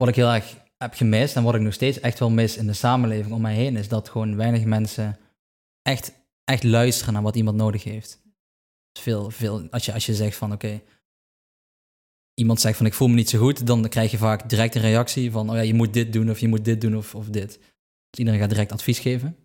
wat 0.00 0.08
ik 0.08 0.14
heel 0.14 0.32
erg 0.32 0.56
heb 0.76 0.94
gemist 0.94 1.36
en 1.36 1.42
wat 1.42 1.54
ik 1.54 1.60
nog 1.60 1.72
steeds 1.72 2.00
echt 2.00 2.18
wel 2.18 2.30
mis 2.30 2.56
in 2.56 2.66
de 2.66 2.72
samenleving 2.72 3.34
om 3.34 3.40
mij 3.40 3.54
heen, 3.54 3.76
is 3.76 3.88
dat 3.88 4.08
gewoon 4.08 4.36
weinig 4.36 4.64
mensen 4.64 5.18
echt, 5.82 6.12
echt 6.44 6.62
luisteren 6.62 7.12
naar 7.12 7.22
wat 7.22 7.36
iemand 7.36 7.56
nodig 7.56 7.84
heeft. 7.84 8.22
Dus 8.92 9.02
veel, 9.02 9.30
veel, 9.30 9.68
als, 9.70 9.84
je, 9.84 9.92
als 9.92 10.06
je 10.06 10.14
zegt 10.14 10.36
van 10.36 10.52
oké, 10.52 10.82
iemand 12.34 12.60
zegt 12.60 12.76
van 12.76 12.86
ik 12.86 12.94
voel 12.94 13.08
me 13.08 13.14
niet 13.14 13.28
zo 13.28 13.38
goed, 13.38 13.66
dan 13.66 13.88
krijg 13.88 14.10
je 14.10 14.18
vaak 14.18 14.48
direct 14.48 14.74
een 14.74 14.80
reactie 14.80 15.30
van 15.30 15.50
oh 15.50 15.56
ja, 15.56 15.62
je 15.62 15.74
moet 15.74 15.92
dit 15.92 16.12
doen 16.12 16.30
of 16.30 16.38
je 16.38 16.48
moet 16.48 16.64
dit 16.64 16.80
doen 16.80 16.96
of, 16.96 17.14
of 17.14 17.28
dit. 17.28 17.58
Dus 18.10 18.18
iedereen 18.18 18.40
gaat 18.40 18.50
direct 18.50 18.72
advies 18.72 18.98
geven. 18.98 19.36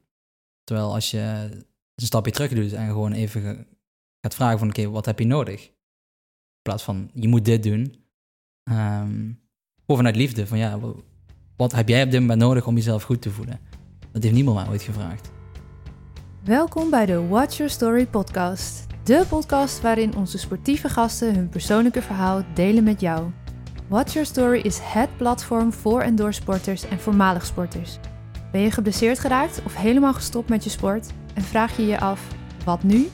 Terwijl 0.64 0.94
als 0.94 1.12
je 1.12 1.50
een 1.96 2.06
stapje 2.06 2.32
terug 2.32 2.54
doet 2.54 2.74
en 2.74 2.88
gewoon 2.88 3.12
even 3.12 3.68
gaat 4.22 4.36
vragen 4.36 4.60
van 4.60 4.70
oké, 4.70 4.90
wat 4.90 5.06
heb 5.06 5.20
je 5.20 5.26
nodig? 5.26 5.66
In 5.66 6.62
plaats 6.62 6.84
van 6.84 7.10
je 7.14 7.28
moet 7.28 7.46
dit 7.46 7.64
doen. 7.64 8.06
Um, 8.72 9.44
gewoon 9.86 9.98
vanuit 9.98 10.16
liefde. 10.16 10.48
Van 10.48 10.58
ja, 10.58 10.80
wat 11.56 11.72
heb 11.72 11.90
jij 11.90 12.04
op 12.04 12.12
dit 12.12 12.20
moment 12.20 12.40
nodig 12.40 12.68
om 12.68 12.76
jezelf 12.76 13.04
goed 13.04 13.22
te 13.22 13.32
voelen? 13.32 13.60
Dat 14.12 14.24
heeft 14.24 14.36
niemand 14.36 14.58
mij 14.58 14.68
ooit 14.68 14.82
gevraagd. 14.82 15.32
Welkom 16.44 16.90
bij 16.90 17.06
de 17.06 17.28
Watch 17.28 17.58
Your 17.58 17.72
Story 17.72 18.06
podcast. 18.06 18.86
De 19.04 19.26
podcast 19.30 19.82
waarin 19.82 20.16
onze 20.16 20.38
sportieve 20.38 20.90
gasten 20.90 21.36
hun 21.36 21.50
persoonlijke 21.50 22.02
verhaal 22.02 22.44
delen 22.54 22.84
met 22.84 23.02
jou. 23.02 23.32
Watch 23.88 24.14
Your 24.14 24.28
Story 24.28 24.60
is 24.60 24.80
het 24.82 25.18
platform 25.18 25.74
voor 25.74 26.02
en 26.02 26.16
door 26.16 26.34
sporters 26.34 26.88
en 26.88 27.00
voormalig 27.00 27.46
sporters. 27.46 27.98
Ben 28.52 28.62
je 28.62 28.72
geblesseerd 28.72 29.20
geraakt 29.20 29.62
of 29.66 29.76
helemaal 29.76 30.14
gestopt 30.14 30.50
met 30.50 30.64
je 30.64 30.70
sport 30.70 31.10
en 31.34 31.42
vraag 31.42 31.78
je 31.78 31.86
je 31.86 32.00
af, 32.00 32.28
wat 32.64 32.84
nu? 32.84 33.08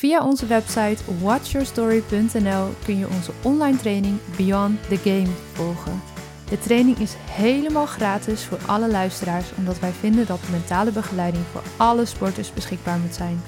Via 0.00 0.24
onze 0.24 0.46
website 0.46 1.14
watchyourstory.nl 1.20 2.68
kun 2.84 2.98
je 2.98 3.08
onze 3.08 3.32
online 3.42 3.76
training 3.76 4.18
Beyond 4.36 4.88
the 4.88 4.96
Game 4.96 5.34
volgen. 5.52 6.02
De 6.48 6.58
training 6.58 6.98
is 6.98 7.14
helemaal 7.30 7.86
gratis 7.86 8.44
voor 8.44 8.58
alle 8.66 8.90
luisteraars, 8.90 9.54
omdat 9.56 9.78
wij 9.78 9.90
vinden 9.90 10.26
dat 10.26 10.48
mentale 10.50 10.90
begeleiding 10.92 11.44
voor 11.44 11.62
alle 11.76 12.04
sporters 12.04 12.52
beschikbaar 12.52 12.98
moet 12.98 13.14
zijn. 13.14 13.40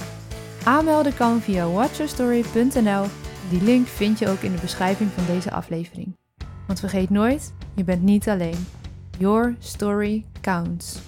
Aanmelden 0.64 1.14
kan 1.14 1.40
via 1.40 1.70
watchyourstory.nl. 1.70 3.04
Die 3.50 3.62
link 3.62 3.86
vind 3.86 4.18
je 4.18 4.28
ook 4.28 4.40
in 4.40 4.52
de 4.52 4.60
beschrijving 4.60 5.10
van 5.10 5.34
deze 5.34 5.50
aflevering. 5.50 6.16
Want 6.66 6.80
vergeet 6.80 7.10
nooit, 7.10 7.52
je 7.74 7.84
bent 7.84 8.02
niet 8.02 8.28
alleen. 8.28 8.66
Your 9.18 9.56
story 9.58 10.24
counts. 10.40 10.98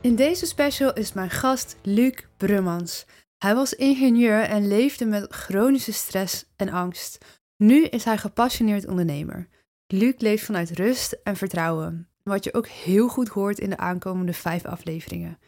In 0.00 0.14
deze 0.14 0.46
special 0.46 0.92
is 0.92 1.12
mijn 1.12 1.30
gast 1.30 1.76
Luc 1.82 2.14
Brummans. 2.36 3.06
Hij 3.38 3.54
was 3.54 3.72
ingenieur 3.72 4.40
en 4.40 4.68
leefde 4.68 5.04
met 5.04 5.32
chronische 5.32 5.92
stress 5.92 6.44
en 6.56 6.68
angst. 6.68 7.24
Nu 7.56 7.84
is 7.84 8.04
hij 8.04 8.18
gepassioneerd 8.18 8.86
ondernemer. 8.86 9.48
Luc 9.86 10.14
leeft 10.18 10.44
vanuit 10.44 10.70
rust 10.70 11.12
en 11.22 11.36
vertrouwen, 11.36 12.08
wat 12.22 12.44
je 12.44 12.54
ook 12.54 12.66
heel 12.66 13.08
goed 13.08 13.28
hoort 13.28 13.58
in 13.58 13.70
de 13.70 13.76
aankomende 13.76 14.32
vijf 14.32 14.64
afleveringen. 14.64 15.38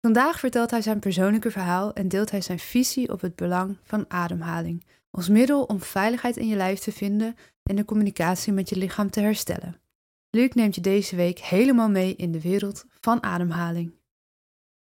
Vandaag 0.00 0.38
vertelt 0.38 0.70
hij 0.70 0.82
zijn 0.82 0.98
persoonlijke 0.98 1.50
verhaal 1.50 1.92
en 1.92 2.08
deelt 2.08 2.30
hij 2.30 2.40
zijn 2.40 2.58
visie 2.58 3.12
op 3.12 3.20
het 3.20 3.36
belang 3.36 3.78
van 3.82 4.04
ademhaling, 4.08 4.86
als 5.10 5.28
middel 5.28 5.62
om 5.62 5.80
veiligheid 5.80 6.36
in 6.36 6.48
je 6.48 6.56
lijf 6.56 6.78
te 6.78 6.92
vinden 6.92 7.34
en 7.62 7.76
de 7.76 7.84
communicatie 7.84 8.52
met 8.52 8.68
je 8.68 8.76
lichaam 8.76 9.10
te 9.10 9.20
herstellen. 9.20 9.80
Luc 10.30 10.52
neemt 10.52 10.74
je 10.74 10.80
deze 10.80 11.16
week 11.16 11.38
helemaal 11.38 11.90
mee 11.90 12.16
in 12.16 12.32
de 12.32 12.40
wereld 12.40 12.84
van 13.00 13.22
ademhaling. 13.22 13.92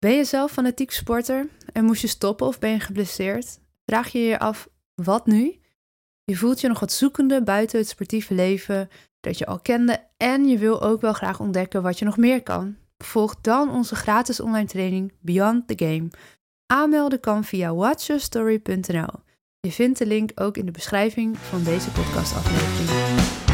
Ben 0.05 0.15
je 0.15 0.23
zelf 0.23 0.51
fanatiek 0.51 0.91
sporter 0.91 1.47
en 1.73 1.85
moest 1.85 2.01
je 2.01 2.07
stoppen 2.07 2.47
of 2.47 2.59
ben 2.59 2.69
je 2.69 2.79
geblesseerd? 2.79 3.59
Vraag 3.85 4.09
je 4.09 4.19
je 4.19 4.39
af, 4.39 4.69
wat 4.95 5.25
nu? 5.25 5.59
Je 6.23 6.35
voelt 6.35 6.61
je 6.61 6.67
nog 6.67 6.79
wat 6.79 6.91
zoekende 6.91 7.43
buiten 7.43 7.79
het 7.79 7.87
sportieve 7.87 8.33
leven 8.33 8.89
dat 9.19 9.37
je 9.37 9.45
al 9.45 9.59
kende 9.59 10.07
en 10.17 10.47
je 10.47 10.57
wil 10.57 10.81
ook 10.81 11.01
wel 11.01 11.13
graag 11.13 11.39
ontdekken 11.39 11.81
wat 11.81 11.99
je 11.99 12.05
nog 12.05 12.17
meer 12.17 12.43
kan. 12.43 12.75
Volg 12.97 13.35
dan 13.41 13.71
onze 13.71 13.95
gratis 13.95 14.39
online 14.39 14.67
training 14.67 15.13
Beyond 15.19 15.67
the 15.67 15.85
Game. 15.85 16.07
Aanmelden 16.65 17.19
kan 17.19 17.43
via 17.43 17.73
watchyourstory.nl. 17.73 19.13
Je 19.59 19.71
vindt 19.71 19.97
de 19.97 20.05
link 20.05 20.31
ook 20.35 20.57
in 20.57 20.65
de 20.65 20.71
beschrijving 20.71 21.37
van 21.37 21.63
deze 21.63 21.91
podcastaflevering. 21.91 23.44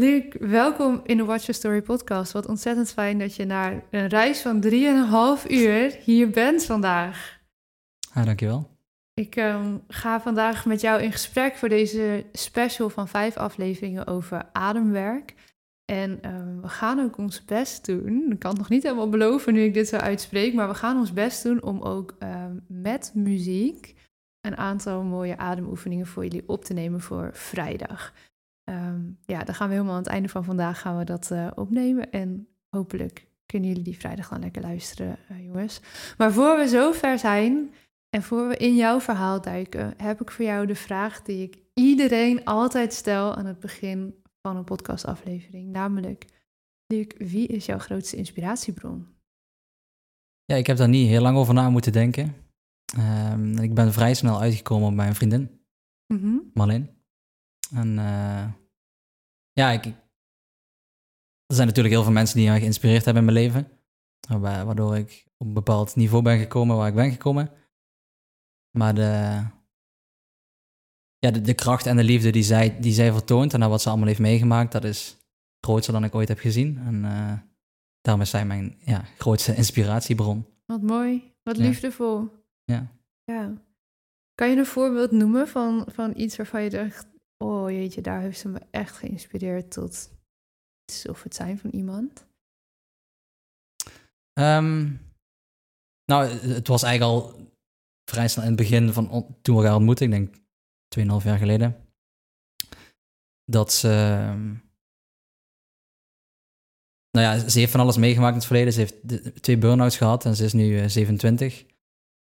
Luc, 0.00 0.24
welkom 0.38 1.00
in 1.04 1.16
de 1.16 1.24
Watch 1.24 1.46
Your 1.46 1.54
Story 1.54 1.82
podcast. 1.82 2.32
Wat 2.32 2.46
ontzettend 2.46 2.92
fijn 2.92 3.18
dat 3.18 3.34
je 3.34 3.44
na 3.44 3.82
een 3.90 4.06
reis 4.06 4.40
van 4.40 4.64
3,5 4.64 5.50
uur 5.50 5.96
hier 6.04 6.30
bent 6.30 6.64
vandaag. 6.64 7.40
Ja, 8.14 8.24
dankjewel. 8.24 8.70
Ik 9.14 9.36
um, 9.36 9.82
ga 9.88 10.20
vandaag 10.20 10.66
met 10.66 10.80
jou 10.80 11.02
in 11.02 11.12
gesprek 11.12 11.56
voor 11.56 11.68
deze 11.68 12.24
special 12.32 12.90
van 12.90 13.08
vijf 13.08 13.36
afleveringen 13.36 14.06
over 14.06 14.48
ademwerk. 14.52 15.34
En 15.84 16.34
um, 16.34 16.60
we 16.62 16.68
gaan 16.68 17.00
ook 17.00 17.18
ons 17.18 17.44
best 17.44 17.86
doen. 17.86 18.30
Ik 18.30 18.38
kan 18.38 18.50
het 18.50 18.58
nog 18.58 18.68
niet 18.68 18.82
helemaal 18.82 19.08
beloven 19.08 19.52
nu 19.52 19.62
ik 19.62 19.74
dit 19.74 19.88
zo 19.88 19.96
uitspreek, 19.96 20.54
maar 20.54 20.68
we 20.68 20.74
gaan 20.74 20.98
ons 20.98 21.12
best 21.12 21.42
doen 21.42 21.62
om 21.62 21.82
ook 21.82 22.14
um, 22.18 22.64
met 22.68 23.12
muziek 23.14 23.94
een 24.40 24.56
aantal 24.56 25.02
mooie 25.02 25.36
ademoefeningen 25.36 26.06
voor 26.06 26.22
jullie 26.22 26.48
op 26.48 26.64
te 26.64 26.72
nemen 26.72 27.00
voor 27.00 27.30
vrijdag. 27.32 28.12
Um, 28.70 29.18
ja, 29.24 29.44
dan 29.44 29.54
gaan 29.54 29.68
we 29.68 29.74
helemaal 29.74 29.94
aan 29.94 30.02
het 30.02 30.12
einde 30.12 30.28
van 30.28 30.44
vandaag 30.44 30.80
gaan 30.80 30.98
we 30.98 31.04
dat 31.04 31.30
uh, 31.32 31.50
opnemen. 31.54 32.10
En 32.10 32.48
hopelijk 32.76 33.26
kunnen 33.46 33.68
jullie 33.68 33.84
die 33.84 33.98
vrijdag 33.98 34.28
dan 34.28 34.40
lekker 34.40 34.62
luisteren, 34.62 35.18
uh, 35.30 35.44
jongens. 35.44 35.80
Maar 36.18 36.32
voor 36.32 36.58
we 36.58 36.68
zover 36.68 37.18
zijn 37.18 37.74
en 38.16 38.22
voor 38.22 38.48
we 38.48 38.56
in 38.56 38.76
jouw 38.76 39.00
verhaal 39.00 39.40
duiken, 39.40 39.94
heb 39.96 40.20
ik 40.20 40.30
voor 40.30 40.44
jou 40.44 40.66
de 40.66 40.74
vraag 40.74 41.22
die 41.22 41.42
ik 41.42 41.58
iedereen 41.74 42.44
altijd 42.44 42.92
stel 42.92 43.34
aan 43.34 43.46
het 43.46 43.60
begin 43.60 44.14
van 44.42 44.56
een 44.56 44.64
podcastaflevering. 44.64 45.72
Namelijk, 45.72 46.26
Luc, 46.86 47.06
wie 47.18 47.46
is 47.46 47.66
jouw 47.66 47.78
grootste 47.78 48.16
inspiratiebron? 48.16 49.06
Ja, 50.44 50.56
ik 50.56 50.66
heb 50.66 50.76
daar 50.76 50.88
niet 50.88 51.08
heel 51.08 51.22
lang 51.22 51.36
over 51.36 51.54
na 51.54 51.70
moeten 51.70 51.92
denken. 51.92 52.34
Um, 53.32 53.58
ik 53.58 53.74
ben 53.74 53.92
vrij 53.92 54.14
snel 54.14 54.40
uitgekomen 54.40 54.88
op 54.88 54.94
mijn 54.94 55.14
vriendin, 55.14 55.50
mm 56.06 56.20
-hmm. 56.20 56.50
Marleen. 56.54 56.99
En 57.74 57.88
uh, 57.88 58.52
ja, 59.52 59.70
ik, 59.70 59.84
er 61.46 61.54
zijn 61.54 61.66
natuurlijk 61.66 61.94
heel 61.94 62.02
veel 62.02 62.12
mensen 62.12 62.36
die 62.36 62.48
mij 62.48 62.60
geïnspireerd 62.60 63.04
hebben 63.04 63.26
in 63.26 63.32
mijn 63.32 63.46
leven. 63.46 63.68
Waardoor 64.40 64.96
ik 64.96 65.26
op 65.36 65.46
een 65.46 65.52
bepaald 65.52 65.96
niveau 65.96 66.22
ben 66.22 66.38
gekomen 66.38 66.76
waar 66.76 66.88
ik 66.88 66.94
ben 66.94 67.10
gekomen. 67.10 67.50
Maar 68.78 68.94
de, 68.94 69.42
ja, 71.18 71.30
de, 71.30 71.40
de 71.40 71.54
kracht 71.54 71.86
en 71.86 71.96
de 71.96 72.04
liefde 72.04 72.30
die 72.30 72.42
zij, 72.42 72.80
die 72.80 72.92
zij 72.92 73.12
vertoont 73.12 73.54
en 73.54 73.68
wat 73.68 73.82
ze 73.82 73.88
allemaal 73.88 74.06
heeft 74.06 74.20
meegemaakt, 74.20 74.72
dat 74.72 74.84
is 74.84 75.16
groter 75.60 75.92
dan 75.92 76.04
ik 76.04 76.14
ooit 76.14 76.28
heb 76.28 76.38
gezien. 76.38 76.78
En 76.78 77.04
uh, 77.04 77.32
daarom 78.00 78.22
is 78.22 78.30
zij 78.30 78.46
mijn 78.46 78.76
ja, 78.84 79.04
grootste 79.18 79.54
inspiratiebron. 79.54 80.46
Wat 80.66 80.82
mooi, 80.82 81.34
wat 81.42 81.56
liefdevol. 81.56 82.28
Ja. 82.64 82.86
ja. 83.24 83.52
Kan 84.34 84.50
je 84.50 84.56
een 84.56 84.66
voorbeeld 84.66 85.10
noemen 85.10 85.48
van, 85.48 85.84
van 85.88 86.12
iets 86.16 86.36
waarvan 86.36 86.62
je 86.62 86.70
dacht, 86.70 87.06
oh 87.44 87.70
jeetje, 87.70 88.00
daar 88.00 88.20
heeft 88.20 88.38
ze 88.38 88.48
me 88.48 88.60
echt 88.70 88.96
geïnspireerd 88.96 89.70
tot 89.70 90.10
iets 90.84 91.08
of 91.08 91.22
het 91.22 91.34
zijn 91.34 91.58
van 91.58 91.70
iemand? 91.70 92.26
Um, 94.38 95.00
nou, 96.04 96.26
het 96.28 96.68
was 96.68 96.82
eigenlijk 96.82 97.12
al 97.12 97.48
vrij 98.10 98.28
snel 98.28 98.44
in 98.44 98.50
het 98.50 98.60
begin 98.60 98.92
van 98.92 99.36
toen 99.42 99.56
we 99.56 99.62
elkaar 99.62 99.76
ontmoeten, 99.76 100.12
ik 100.12 100.12
denk 100.12 100.36
2,5 101.20 101.24
jaar 101.24 101.38
geleden, 101.38 101.88
dat 103.44 103.72
ze. 103.72 103.88
Ehm, 103.88 104.54
nou 107.10 107.26
ja, 107.26 107.48
ze 107.48 107.58
heeft 107.58 107.70
van 107.70 107.80
alles 107.80 107.96
meegemaakt 107.96 108.32
in 108.32 108.38
het 108.38 108.46
verleden. 108.46 108.72
Ze 108.72 108.78
heeft 108.78 109.42
twee 109.42 109.58
burn-outs 109.58 109.96
gehad 109.96 110.24
en 110.24 110.36
ze 110.36 110.44
is 110.44 110.52
nu 110.52 110.88
27. 110.88 111.64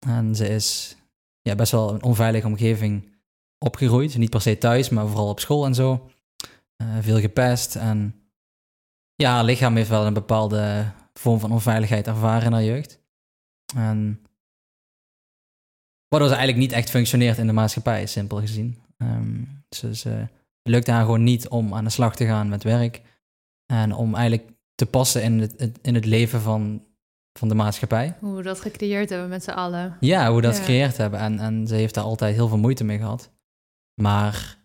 En 0.06 0.34
ze 0.34 0.48
is 0.48 0.96
ja, 1.40 1.54
best 1.54 1.72
wel 1.72 1.94
een 1.94 2.02
onveilige 2.02 2.46
omgeving 2.46 3.13
opgegroeid. 3.64 4.16
Niet 4.16 4.30
per 4.30 4.40
se 4.40 4.58
thuis, 4.58 4.88
maar 4.88 5.06
vooral 5.06 5.28
op 5.28 5.40
school 5.40 5.64
en 5.66 5.74
zo. 5.74 6.10
Uh, 6.82 6.88
veel 7.00 7.20
gepest. 7.20 7.76
En 7.76 8.14
ja, 9.14 9.32
haar 9.32 9.44
lichaam 9.44 9.76
heeft 9.76 9.88
wel 9.88 10.06
een 10.06 10.14
bepaalde 10.14 10.92
vorm 11.12 11.40
van 11.40 11.52
onveiligheid 11.52 12.06
ervaren 12.06 12.46
in 12.46 12.52
haar 12.52 12.64
jeugd. 12.64 13.00
En 13.76 14.20
waardoor 16.08 16.28
ze 16.28 16.36
eigenlijk 16.36 16.66
niet 16.66 16.78
echt 16.78 16.90
functioneert 16.90 17.38
in 17.38 17.46
de 17.46 17.52
maatschappij, 17.52 18.06
simpel 18.06 18.40
gezien. 18.40 18.82
Um, 18.98 19.64
dus 19.68 20.00
ze 20.00 20.28
lukt 20.62 20.86
haar 20.86 21.04
gewoon 21.04 21.24
niet 21.24 21.48
om 21.48 21.74
aan 21.74 21.84
de 21.84 21.90
slag 21.90 22.16
te 22.16 22.26
gaan 22.26 22.48
met 22.48 22.62
werk. 22.62 23.02
En 23.66 23.94
om 23.94 24.14
eigenlijk 24.14 24.50
te 24.74 24.86
passen 24.86 25.22
in 25.22 25.40
het, 25.40 25.78
in 25.82 25.94
het 25.94 26.04
leven 26.04 26.40
van, 26.40 26.84
van 27.38 27.48
de 27.48 27.54
maatschappij. 27.54 28.16
Hoe 28.20 28.36
we 28.36 28.42
dat 28.42 28.60
gecreëerd 28.60 29.10
hebben 29.10 29.28
met 29.28 29.44
z'n 29.44 29.50
allen. 29.50 29.96
Ja, 30.00 30.26
hoe 30.26 30.36
we 30.36 30.42
dat 30.42 30.56
gecreëerd 30.56 30.96
hebben. 30.96 31.20
En, 31.20 31.38
en 31.38 31.66
ze 31.66 31.74
heeft 31.74 31.94
daar 31.94 32.04
altijd 32.04 32.34
heel 32.34 32.48
veel 32.48 32.58
moeite 32.58 32.84
mee 32.84 32.98
gehad. 32.98 33.30
Maar 33.94 34.58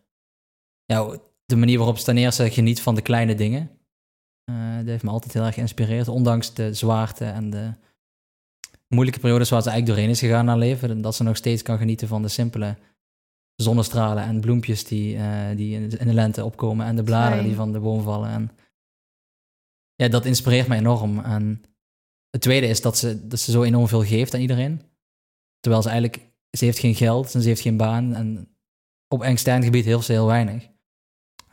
ja, 0.86 1.20
de 1.46 1.56
manier 1.56 1.78
waarop 1.78 1.98
ze 1.98 2.04
ten 2.04 2.18
eerste 2.18 2.52
geniet 2.52 2.81
van 2.81 2.96
de 2.96 3.02
kleine 3.02 3.36
dingen, 3.36 3.80
uh, 4.50 4.78
dat 4.78 4.86
heeft 4.86 5.04
me 5.04 5.10
altijd 5.10 5.34
heel 5.34 5.44
erg 5.44 5.54
geïnspireerd. 5.54 6.08
Ondanks 6.08 6.54
de 6.54 6.74
zwaarte 6.74 7.26
en 7.26 7.50
de 7.50 7.74
moeilijke 8.88 9.20
periodes 9.20 9.50
waar 9.50 9.62
ze 9.62 9.70
eigenlijk 9.70 9.98
doorheen 9.98 10.16
is 10.16 10.20
gegaan 10.28 10.46
naar 10.46 10.58
leven. 10.58 10.90
En 10.90 11.02
dat 11.02 11.16
ze 11.16 11.24
nog 11.24 11.36
steeds 11.36 11.62
kan 11.62 11.78
genieten 11.78 12.08
van 12.08 12.22
de 12.22 12.28
simpele 12.28 12.78
zonnestralen 13.56 14.24
en 14.24 14.42
bloempjes 14.42 14.84
die, 14.84 15.18
eh, 15.18 15.56
die 15.56 15.74
in, 15.76 15.90
de, 15.90 16.14
lente 16.14 16.46
opkomen 16.46 16.86
en 16.86 16.96
de 16.96 17.04
bladeren 17.04 17.44
die 17.44 17.56
van 17.56 17.72
de 17.72 17.80
boom 17.80 18.02
vallen. 18.02 18.30
En 18.30 18.52
ja, 19.96 20.08
dat 20.08 20.26
inspireert 20.26 20.68
mij 20.68 20.78
enorm. 20.78 21.20
En 21.20 21.64
het 22.30 22.42
tweede 22.42 22.68
is 22.68 22.81
dat 22.81 22.98
ze, 22.98 23.28
dat 23.28 23.40
ze 23.40 23.52
zo 23.52 23.64
enorm 23.64 23.88
veel 23.88 24.04
geeft 24.04 24.34
aan 24.34 24.42
iedereen. 24.42 24.81
Terwijl 25.60 25.84
ze 25.84 25.90
eigenlijk, 25.90 26.30
ze 26.58 26.66
heeft 26.66 26.80
geen 26.80 26.96
geld 26.96 27.36
en 27.36 27.42
ze 27.42 27.48
heeft 27.48 27.62
geen 27.62 27.78
baan. 27.78 28.16
En 28.16 28.48
op 29.13 29.21
extern 29.23 29.63
gebied 29.63 29.83
ze 30.03 30.11
heel 30.11 30.25
weinig. 30.25 30.67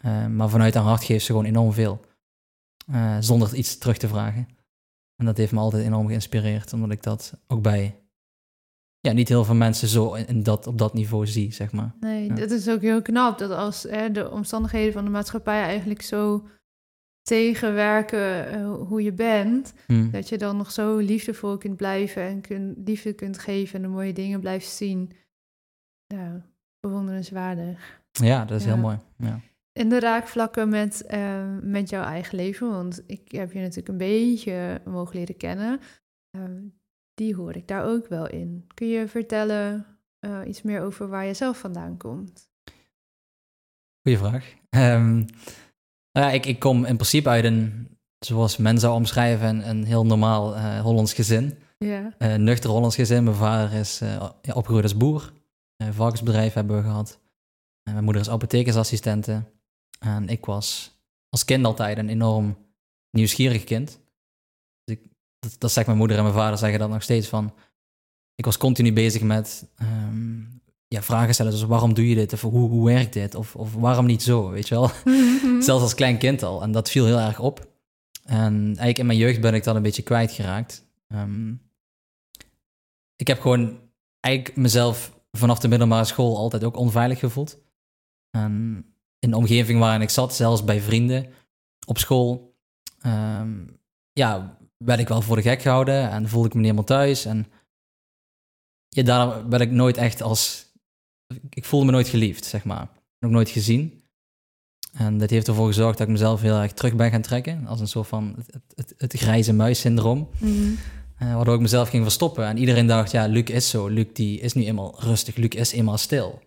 Eh, 0.01 0.27
maar 0.27 0.49
vanuit 0.49 0.75
haar 0.75 0.83
hart 0.85 1.05
geeft 1.05 1.25
ze 1.25 1.31
gewoon 1.31 1.45
enorm 1.47 1.73
veel. 1.73 2.01
Eh, 2.87 3.17
zonder 3.21 3.55
iets 3.55 3.79
terug 3.79 3.97
te 3.99 4.09
vragen. 4.09 4.49
En 5.17 5.27
dat 5.27 5.37
heeft 5.37 5.53
me 5.53 5.59
altijd 5.61 5.85
enorm 5.85 6.07
geïnspireerd, 6.07 6.73
omdat 6.73 6.91
ik 6.91 7.03
dat 7.03 7.39
ook 7.47 7.63
bij 7.63 8.01
ja, 9.01 9.13
niet 9.13 9.29
heel 9.29 9.45
veel 9.45 9.55
mensen 9.55 9.89
zo 9.89 10.15
in 10.15 10.43
dat, 10.43 10.67
op 10.67 10.79
dat 10.79 10.95
niveau 10.95 11.27
zie, 11.27 11.53
zeg 11.53 11.73
maar. 11.73 11.95
Nee, 12.01 12.25
Ja. 12.27 12.35
dat 12.35 12.51
is 12.51 12.69
ook 12.69 12.81
heel 12.81 13.03
knap. 13.03 13.39
Dat 13.39 13.51
als 13.51 13.83
hè, 13.83 14.11
de 14.11 14.31
omstandigheden 14.31 14.93
van 14.93 15.05
de 15.05 15.11
maatschappij 15.11 15.63
eigenlijk 15.63 16.03
zo 16.03 16.47
tegenwerken 17.23 18.49
eh, 18.49 18.75
hoe 18.75 19.03
je 19.03 19.13
bent, 19.13 19.73
Hm. 19.87 20.11
dat 20.11 20.29
je 20.29 20.39
dan 20.39 20.57
nog 20.57 20.71
zo 20.71 20.97
liefdevol 20.97 21.59
kunt 21.59 21.77
blijven 21.77 22.23
en 22.23 22.41
kun, 22.41 22.83
liefde 22.85 23.13
kunt 23.13 23.39
geven 23.39 23.75
en 23.77 23.83
de 23.83 23.89
mooie 23.89 24.13
dingen 24.13 24.41
blijft 24.41 24.69
zien. 24.69 25.13
Ja, 26.07 26.47
bewonderenswaardig. 26.81 28.01
Ja, 28.13 28.45
dat 28.45 28.59
is 28.59 28.65
Ja. 28.67 28.73
heel 28.73 28.83
mooi. 28.83 28.99
Ja. 29.17 29.41
En 29.73 29.89
de 29.89 30.01
raakvlakken 30.01 30.69
met, 30.69 31.07
eh, 31.07 31.45
met 31.63 31.91
jouw 31.91 32.03
eigen 32.05 32.37
leven, 32.37 32.71
want 32.71 33.03
ik 33.07 33.33
heb 33.33 33.53
je 33.53 33.59
natuurlijk 33.61 33.89
een 33.89 33.97
beetje 33.97 34.81
mogen 34.85 35.17
leren 35.17 35.37
kennen. 35.37 35.81
Ehm, 36.31 36.61
die 37.15 37.35
hoor 37.35 37.57
ik 37.57 37.69
daar 37.69 37.85
ook 37.85 38.09
wel 38.09 38.27
in. 38.29 38.65
Kun 38.75 38.87
je 38.89 39.09
vertellen 39.09 39.87
eh, 40.19 40.41
iets 40.47 40.63
meer 40.63 40.81
over 40.81 41.09
waar 41.09 41.25
je 41.25 41.35
zelf 41.35 41.59
vandaan 41.59 41.97
komt? 41.97 42.49
Goeie 44.03 44.19
vraag. 44.19 44.55
Ehm, 44.69 45.15
nou 45.17 45.27
ja, 46.27 46.31
ik, 46.31 46.47
ik 46.47 46.59
kom 46.59 46.85
in 46.85 46.95
principe 46.97 47.29
uit 47.29 47.45
een, 47.45 47.89
zoals 48.19 48.57
men 48.57 48.79
zou 48.79 48.95
omschrijven, 48.95 49.49
een, 49.49 49.69
een 49.69 49.85
heel 49.85 50.07
normaal 50.07 50.55
eh, 50.57 50.81
Hollands 50.81 51.13
gezin. 51.15 51.59
Ja. 51.79 52.15
Een 52.19 52.45
nuchter 52.45 52.71
Hollands 52.71 52.95
gezin. 52.97 53.25
Mijn 53.25 53.37
vader 53.37 53.79
is 53.79 54.03
opgegroeid 54.55 54.83
als 54.83 54.97
boer. 54.97 55.33
Varkensbedrijf 55.77 56.53
hebben 56.53 56.77
we 56.77 56.83
gehad. 56.83 57.21
En 57.83 57.93
mijn 57.93 58.05
moeder 58.05 58.23
is 58.23 58.31
apothekersassistente. 58.31 59.43
En 59.99 60.29
ik 60.29 60.45
was 60.45 60.97
als 61.29 61.45
kind 61.45 61.65
altijd 61.65 61.99
een 61.99 62.09
enorm 62.09 62.57
nieuwsgierig 63.11 63.65
kind. 63.65 64.01
Dus 64.85 64.97
ik, 64.97 65.11
dat, 65.39 65.57
dat 65.59 65.73
zegt 65.73 65.87
mijn 65.87 65.99
moeder 65.99 66.17
en 66.17 66.23
mijn 66.23 66.35
vader 66.35 66.59
zeggen 66.59 66.79
dat 66.79 66.89
nog 66.91 67.03
steeds 67.03 67.29
van. 67.29 67.55
Ik 68.35 68.45
was 68.45 68.57
continu 68.57 68.93
bezig 68.93 69.23
met 69.23 69.67
ehm, 69.77 70.41
ja, 70.89 71.03
vragen 71.03 71.35
stellen. 71.35 71.53
Dus 71.53 71.63
waarom 71.63 71.95
doe 71.95 72.09
je 72.09 72.15
dit? 72.15 72.33
Of 72.33 72.41
hoe, 72.41 72.69
hoe 72.69 72.87
werkt 72.87 73.13
dit? 73.13 73.35
Of, 73.35 73.57
of 73.57 73.75
waarom 73.75 74.07
niet 74.07 74.23
zo? 74.23 74.51
Weet 74.51 74.69
je 74.69 74.75
wel? 74.75 74.91
Zelfs 75.67 75.83
als 75.83 75.95
klein 75.95 76.19
kind 76.19 76.43
al. 76.43 76.63
En 76.63 76.73
dat 76.73 76.91
viel 76.91 77.07
heel 77.07 77.19
erg 77.19 77.41
op. 77.41 77.75
En 78.25 78.65
eigenlijk 78.65 78.99
in 78.99 79.07
mijn 79.07 79.19
jeugd 79.19 79.41
ben 79.41 79.55
ik 79.55 79.65
dat 79.65 79.77
een 79.77 79.83
beetje 79.83 80.03
kwijtgeraakt. 80.03 80.87
Ehm 81.09 81.53
ik 83.17 83.27
heb 83.27 83.41
gewoon 83.41 83.81
eigenlijk 84.21 84.57
mezelf 84.57 85.16
vanaf 85.37 85.59
de 85.59 85.69
middelbare 85.69 86.05
school 86.05 86.37
altijd 86.37 86.65
ook 86.65 86.77
onveilig 86.77 87.19
gevoeld. 87.19 87.59
En 88.31 88.85
in 89.19 89.31
de 89.31 89.37
omgeving 89.37 89.79
waarin 89.79 90.01
ik 90.03 90.11
zat, 90.11 90.35
zelfs 90.35 90.65
bij 90.65 90.81
vrienden 90.81 91.27
op 91.87 91.99
school, 91.99 92.57
ehm, 93.01 93.67
ja, 94.13 94.59
werd 94.77 95.01
ik 95.01 95.09
wel 95.09 95.23
voor 95.23 95.37
de 95.37 95.43
gek 95.43 95.63
gehouden 95.63 96.11
en 96.11 96.29
voelde 96.29 96.49
ik 96.49 96.55
me 96.55 96.61
niet 96.61 96.71
helemaal 96.71 96.99
thuis. 96.99 97.25
En 97.25 97.47
ja, 98.89 99.03
daarom 99.03 99.51
werd 99.51 99.63
ik 99.63 99.71
nooit 99.71 99.97
echt 99.97 100.23
als... 100.23 100.65
Ik 101.51 101.65
voelde 101.65 101.87
me 101.87 101.93
nooit 101.93 102.09
geliefd, 102.09 102.45
zeg 102.45 102.65
maar. 102.65 102.89
Ook 103.21 103.31
nooit 103.31 103.49
gezien. 103.49 104.03
En 104.93 105.19
dat 105.19 105.31
heeft 105.31 105.49
ervoor 105.49 105.67
gezorgd 105.67 105.99
dat 105.99 106.07
ik 106.07 106.13
mezelf 106.13 106.41
heel 106.41 106.57
erg 106.57 106.73
terug 106.73 106.95
ben 106.95 107.11
gaan 107.11 107.23
trekken. 107.23 107.67
Als 107.67 107.81
een 107.81 107.89
soort 107.89 108.09
van 108.09 108.35
het, 108.37 108.63
het, 108.75 108.95
het, 108.97 109.13
grijze 109.13 109.53
muis-syndroom. 109.53 110.29
Mhm. 110.39 110.73
Eh, 111.19 111.35
waardoor 111.35 111.55
ik 111.55 111.61
mezelf 111.61 111.89
ging 111.89 112.03
verstoppen. 112.03 112.45
En 112.45 112.59
iedereen 112.59 112.87
dacht, 112.87 113.11
ja, 113.11 113.27
Luc 113.27 113.45
is 113.45 113.71
zo. 113.71 113.89
Luc 113.89 114.07
die 114.13 114.41
is 114.41 114.53
nu 114.53 114.65
eenmaal 114.65 114.95
rustig. 114.99 115.37
Luc 115.37 115.49
is 115.49 115.73
eenmaal 115.73 115.99
stil. 115.99 116.43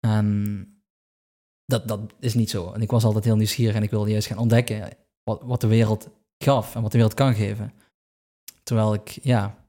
En 0.00 0.68
dat, 1.64 1.88
dat 1.88 2.00
is 2.20 2.34
niet 2.34 2.50
zo. 2.50 2.72
En 2.72 2.82
ik 2.82 2.90
was 2.90 3.04
altijd 3.04 3.24
heel 3.24 3.36
nieuwsgierig 3.36 3.74
en 3.74 3.82
ik 3.82 3.90
wilde 3.90 4.10
juist 4.10 4.26
gaan 4.26 4.38
ontdekken 4.38 4.88
wat, 5.22 5.42
wat 5.42 5.60
de 5.60 5.66
wereld 5.66 6.08
gaf 6.44 6.74
en 6.74 6.82
wat 6.82 6.90
de 6.90 6.96
wereld 6.96 7.16
kan 7.16 7.34
geven. 7.34 7.72
Terwijl 8.62 8.94
ik, 8.94 9.08
ja, 9.22 9.64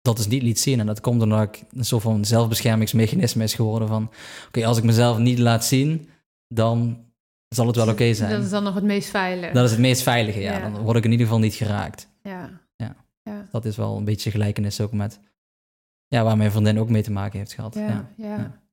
dat 0.00 0.16
dus 0.16 0.26
niet 0.26 0.42
liet 0.42 0.60
zien. 0.60 0.80
En 0.80 0.86
dat 0.86 1.00
komt 1.00 1.22
omdat 1.22 1.42
ik 1.42 1.64
een 1.70 1.84
soort 1.84 2.02
van 2.02 2.24
zelfbeschermingsmechanisme 2.24 3.42
is 3.42 3.54
geworden 3.54 3.88
van, 3.88 4.10
oké, 4.46 4.66
als 4.66 4.78
ik 4.78 4.84
mezelf 4.84 5.18
niet 5.18 5.38
laat 5.38 5.64
zien, 5.64 6.08
dan 6.54 7.04
zal 7.48 7.66
het 7.66 7.76
wel 7.76 7.88
oké 7.88 8.14
zijn. 8.14 8.30
Dat 8.30 8.42
is 8.42 8.50
dan 8.50 8.62
nog 8.62 8.74
het 8.74 8.84
meest 8.84 9.08
veilig. 9.08 9.52
Dat 9.52 9.64
is 9.64 9.70
het 9.70 9.80
meest 9.80 10.02
veilige, 10.02 10.40
ja. 10.40 10.58
Ja. 10.58 10.70
Dan 10.70 10.82
word 10.82 10.96
ik 10.96 11.04
in 11.04 11.10
ieder 11.10 11.26
geval 11.26 11.40
niet 11.40 11.54
geraakt. 11.54 12.08
Ja. 12.22 12.60
Dat 13.50 13.64
is 13.64 13.76
wel 13.76 13.96
een 13.96 14.04
beetje 14.04 14.30
gelijkenis 14.30 14.80
ook 14.80 14.92
met 14.92 15.20
ja, 16.06 16.24
waar 16.24 16.36
mijn 16.36 16.50
vriendin 16.50 16.78
ook 16.78 16.88
mee 16.90 17.02
te 17.02 17.10
maken 17.12 17.38
heeft 17.38 17.52
gehad. 17.52 17.74
Ja, 17.74 18.12
Ja. 18.16 18.66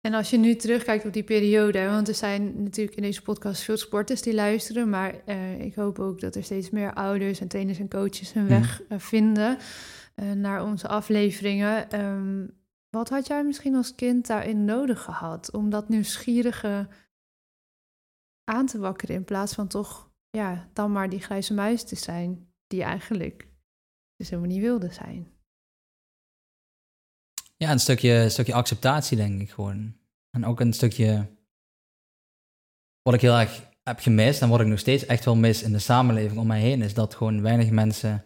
En 0.00 0.14
als 0.14 0.30
je 0.30 0.36
nu 0.38 0.54
terugkijkt 0.56 1.04
op 1.04 1.12
die 1.12 1.22
periode, 1.24 1.84
want 1.86 2.08
er 2.08 2.14
zijn 2.14 2.62
natuurlijk 2.62 2.96
in 2.96 3.02
deze 3.02 3.22
podcast 3.22 3.62
veel 3.62 3.76
sporters 3.76 4.22
die 4.22 4.34
luisteren, 4.34 4.90
maar 4.90 5.14
eh, 5.24 5.60
ik 5.60 5.74
hoop 5.74 5.98
ook 5.98 6.20
dat 6.20 6.34
er 6.34 6.44
steeds 6.44 6.70
meer 6.70 6.94
ouders 6.94 7.40
en 7.40 7.48
trainers 7.48 7.78
en 7.78 7.88
coaches 7.88 8.32
hun 8.32 8.44
Mhm. 8.44 8.52
weg 8.52 8.82
eh, 8.88 8.98
vinden 8.98 9.58
eh, 10.14 10.32
naar 10.32 10.64
onze 10.64 10.88
afleveringen. 10.88 11.90
Ehm, 11.90 12.46
wat 12.90 13.08
had 13.08 13.26
jij 13.26 13.44
misschien 13.44 13.74
als 13.74 13.94
kind 13.94 14.26
daarin 14.26 14.64
nodig 14.64 15.02
gehad 15.02 15.52
om 15.52 15.70
dat 15.70 15.88
nieuwsgierige 15.88 16.88
aan 18.44 18.66
te 18.66 18.78
wakkeren 18.78 19.14
in 19.14 19.24
plaats 19.24 19.54
van 19.54 19.68
toch, 19.68 20.10
ja, 20.30 20.68
dan 20.72 20.92
maar 20.92 21.08
die 21.08 21.20
grijze 21.20 21.54
muis 21.54 21.84
te 21.84 21.96
zijn 21.96 22.52
die 22.66 22.82
eigenlijk 22.82 23.48
dus 24.20 24.30
helemaal 24.30 24.50
niet 24.50 24.60
wilde 24.60 24.92
zijn? 24.92 25.32
Ja, 27.56 27.70
een 27.70 27.80
stukje, 27.80 28.28
stukje 28.28 28.54
acceptatie, 28.54 29.16
denk 29.16 29.40
ik 29.40 29.50
gewoon. 29.50 29.96
En 30.30 30.44
ook 30.44 30.60
een 30.60 30.72
stukje. 30.72 31.26
Wat 33.02 33.14
ik 33.14 33.20
heel 33.20 33.38
erg 33.38 33.68
heb 33.82 33.98
gemist 33.98 34.42
en 34.42 34.48
wat 34.48 34.60
ik 34.60 34.66
nog 34.66 34.78
steeds 34.78 35.06
echt 35.06 35.24
wel 35.24 35.36
mis 35.36 35.62
in 35.62 35.72
de 35.72 35.78
samenleving 35.78 36.40
om 36.40 36.46
mij 36.46 36.60
heen, 36.60 36.82
is 36.82 36.94
dat 36.94 37.14
gewoon 37.14 37.42
weinig 37.42 37.70
mensen 37.70 38.24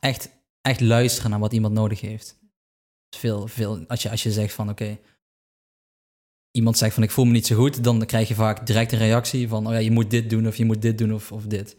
echt, 0.00 0.30
echt 0.60 0.80
luisteren 0.80 1.30
naar 1.30 1.40
wat 1.40 1.52
iemand 1.52 1.74
nodig 1.74 2.00
heeft. 2.00 2.38
Dus 3.08 3.20
Veel, 3.20 3.46
veel, 3.46 3.86
als, 3.86 4.02
je, 4.02 4.10
als 4.10 4.22
je 4.22 4.32
zegt 4.32 4.54
van 4.54 4.70
oké, 4.70 4.98
iemand 6.50 6.78
zegt 6.78 6.94
van 6.94 7.02
ik 7.02 7.10
voel 7.10 7.24
me 7.24 7.32
niet 7.32 7.46
zo 7.46 7.56
goed, 7.56 7.84
dan 7.84 8.06
krijg 8.06 8.28
je 8.28 8.34
vaak 8.34 8.66
direct 8.66 8.92
een 8.92 8.98
reactie 8.98 9.48
van 9.48 9.66
oh 9.66 9.72
ja, 9.72 9.78
je 9.78 9.90
moet 9.90 10.10
dit 10.10 10.30
doen 10.30 10.46
of 10.46 10.56
je 10.56 10.64
moet 10.64 10.82
dit 10.82 10.98
doen 10.98 11.12
of, 11.12 11.32
of 11.32 11.46
dit. 11.46 11.74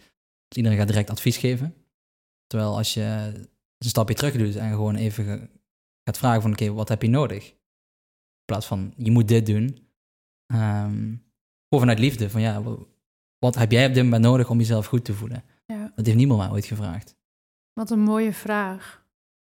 Dus 0.48 0.58
iedereen 0.58 0.78
gaat 0.78 0.88
direct 0.88 1.10
advies 1.10 1.38
geven. 1.38 1.83
Terwijl 2.54 2.76
als 2.78 2.94
je 2.94 3.02
een 3.78 3.90
stapje 3.90 4.16
terug 4.16 4.36
doet 4.38 4.56
en 4.56 4.70
gewoon 4.70 4.96
even 4.96 5.50
gaat 6.04 6.18
vragen 6.18 6.42
van 6.42 6.52
oké, 6.52 6.72
wat 6.74 6.90
heb 6.90 7.02
je 7.02 7.08
nodig? 7.10 7.50
In 7.50 8.46
plaats 8.46 8.66
van 8.68 8.94
je 8.98 9.12
moet 9.12 9.28
dit 9.28 9.46
doen. 9.46 9.88
Gewoon 10.54 11.20
vanuit 11.70 12.00
liefde. 12.00 12.30
Van 12.30 12.42
ja, 12.42 12.62
wa- 12.64 12.78
wat 13.40 13.56
heb 13.56 13.72
jij 13.72 13.88
op 13.88 13.94
dit 13.94 14.04
moment 14.04 14.24
nodig 14.24 14.50
om 14.50 14.58
jezelf 14.58 14.86
goed 14.86 15.06
te 15.06 15.14
voelen? 15.14 15.44
Ja. 15.66 15.92
Dat 15.96 16.06
heeft 16.06 16.18
niemand 16.18 16.40
mij 16.40 16.50
ooit 16.50 16.66
gevraagd. 16.66 17.16
Wat 17.74 17.92
een 17.92 18.00
mooie 18.00 18.34
vraag. 18.34 19.06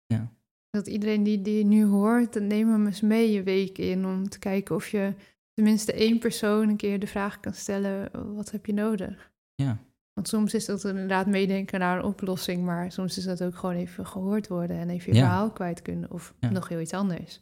Ja. 0.06 0.32
Dat 0.70 0.88
iedereen 0.88 1.24
die, 1.24 1.42
die 1.42 1.66
nu 1.66 1.86
hoort, 1.86 2.40
neem 2.40 2.70
hem 2.70 2.86
eens 2.86 3.02
mee 3.02 3.32
je 3.32 3.44
week 3.44 3.78
in 3.78 4.06
om 4.06 4.30
te 4.30 4.40
kijken 4.40 4.76
of 4.76 4.88
je 4.90 5.14
tenminste 5.54 5.94
één 5.94 6.20
persoon 6.20 6.70
een 6.70 6.78
keer 6.78 7.00
de 7.00 7.08
vraag 7.08 7.40
kan 7.40 7.54
stellen: 7.54 8.12
wat 8.36 8.52
heb 8.52 8.66
je 8.66 8.74
nodig? 8.74 9.32
Ja. 9.56 9.78
Want 10.20 10.32
soms 10.32 10.54
is 10.54 10.66
dat 10.66 10.84
inderdaad 10.84 11.28
meedenken 11.28 11.80
naar 11.80 11.98
een 11.98 12.04
oplossing, 12.04 12.64
maar 12.64 12.92
soms 12.92 13.18
is 13.18 13.24
dat 13.24 13.44
ook 13.44 13.56
gewoon 13.56 13.76
even 13.76 14.06
gehoord 14.06 14.48
worden 14.48 14.78
en 14.78 14.90
even 14.90 15.12
je 15.12 15.18
Ja. 15.18 15.26
verhaal 15.26 15.52
kwijt 15.52 15.82
kunnen 15.82 16.12
of 16.12 16.34
Ja. 16.40 16.50
nog 16.50 16.68
heel 16.68 16.80
iets 16.80 16.94
anders. 16.94 17.42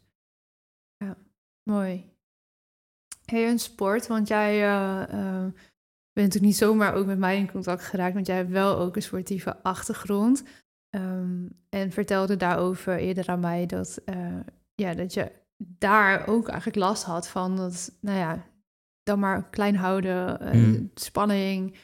Ja, 0.97 1.17
mooi. 1.63 2.09
Hey, 3.25 3.49
een 3.49 3.59
sport, 3.59 4.07
want 4.07 4.27
jij 4.27 4.53
eh, 4.63 5.01
eh, 5.03 5.41
bent 5.43 5.53
natuurlijk 6.13 6.43
niet 6.43 6.55
zomaar 6.55 6.93
ook 6.93 7.05
met 7.05 7.17
mij 7.17 7.37
in 7.37 7.51
contact 7.51 7.83
geraakt, 7.83 8.13
want 8.13 8.27
jij 8.27 8.35
hebt 8.35 8.49
wel 8.51 8.77
ook 8.77 8.95
een 8.95 9.01
sportieve 9.01 9.63
achtergrond. 9.63 10.43
Ehm, 10.89 11.45
en 11.69 11.91
vertelde 11.91 12.35
daarover 12.35 12.97
eerder 12.97 13.27
aan 13.27 13.39
mij 13.39 13.65
dat, 13.65 13.99
eh, 14.05 14.39
ja, 14.75 14.93
dat 14.93 15.13
je 15.13 15.31
daar 15.57 16.27
ook 16.27 16.47
eigenlijk 16.47 16.77
last 16.77 17.03
had 17.03 17.27
van 17.27 17.55
dat, 17.55 17.97
nou 18.01 18.17
ja, 18.17 18.45
dan 19.03 19.19
maar 19.19 19.49
klein 19.49 19.75
houden, 19.75 20.39
Mm. 20.57 20.91
spanning. 20.93 21.75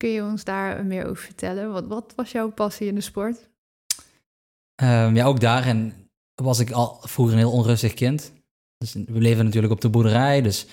Kun 0.00 0.08
je 0.10 0.22
ons 0.22 0.44
daar 0.44 0.84
meer 0.84 1.06
over 1.06 1.24
vertellen? 1.24 1.72
Wat, 1.72 1.86
wat 1.86 2.12
was 2.16 2.32
jouw 2.32 2.50
passie 2.50 2.86
in 2.86 2.94
de 2.94 3.00
sport? 3.00 3.48
Ehm, 4.74 5.16
ja, 5.16 5.24
ook 5.24 5.40
daarin 5.40 5.92
was 6.34 6.58
ik 6.58 6.70
al 6.70 6.98
vroeger 7.00 7.34
een 7.34 7.40
heel 7.40 7.52
onrustig 7.52 7.94
kind. 7.94 8.32
Dus 8.78 8.92
we 8.92 9.20
leven 9.20 9.44
natuurlijk 9.44 9.72
op 9.72 9.80
de 9.80 9.88
boerderij, 9.88 10.42
dus 10.42 10.66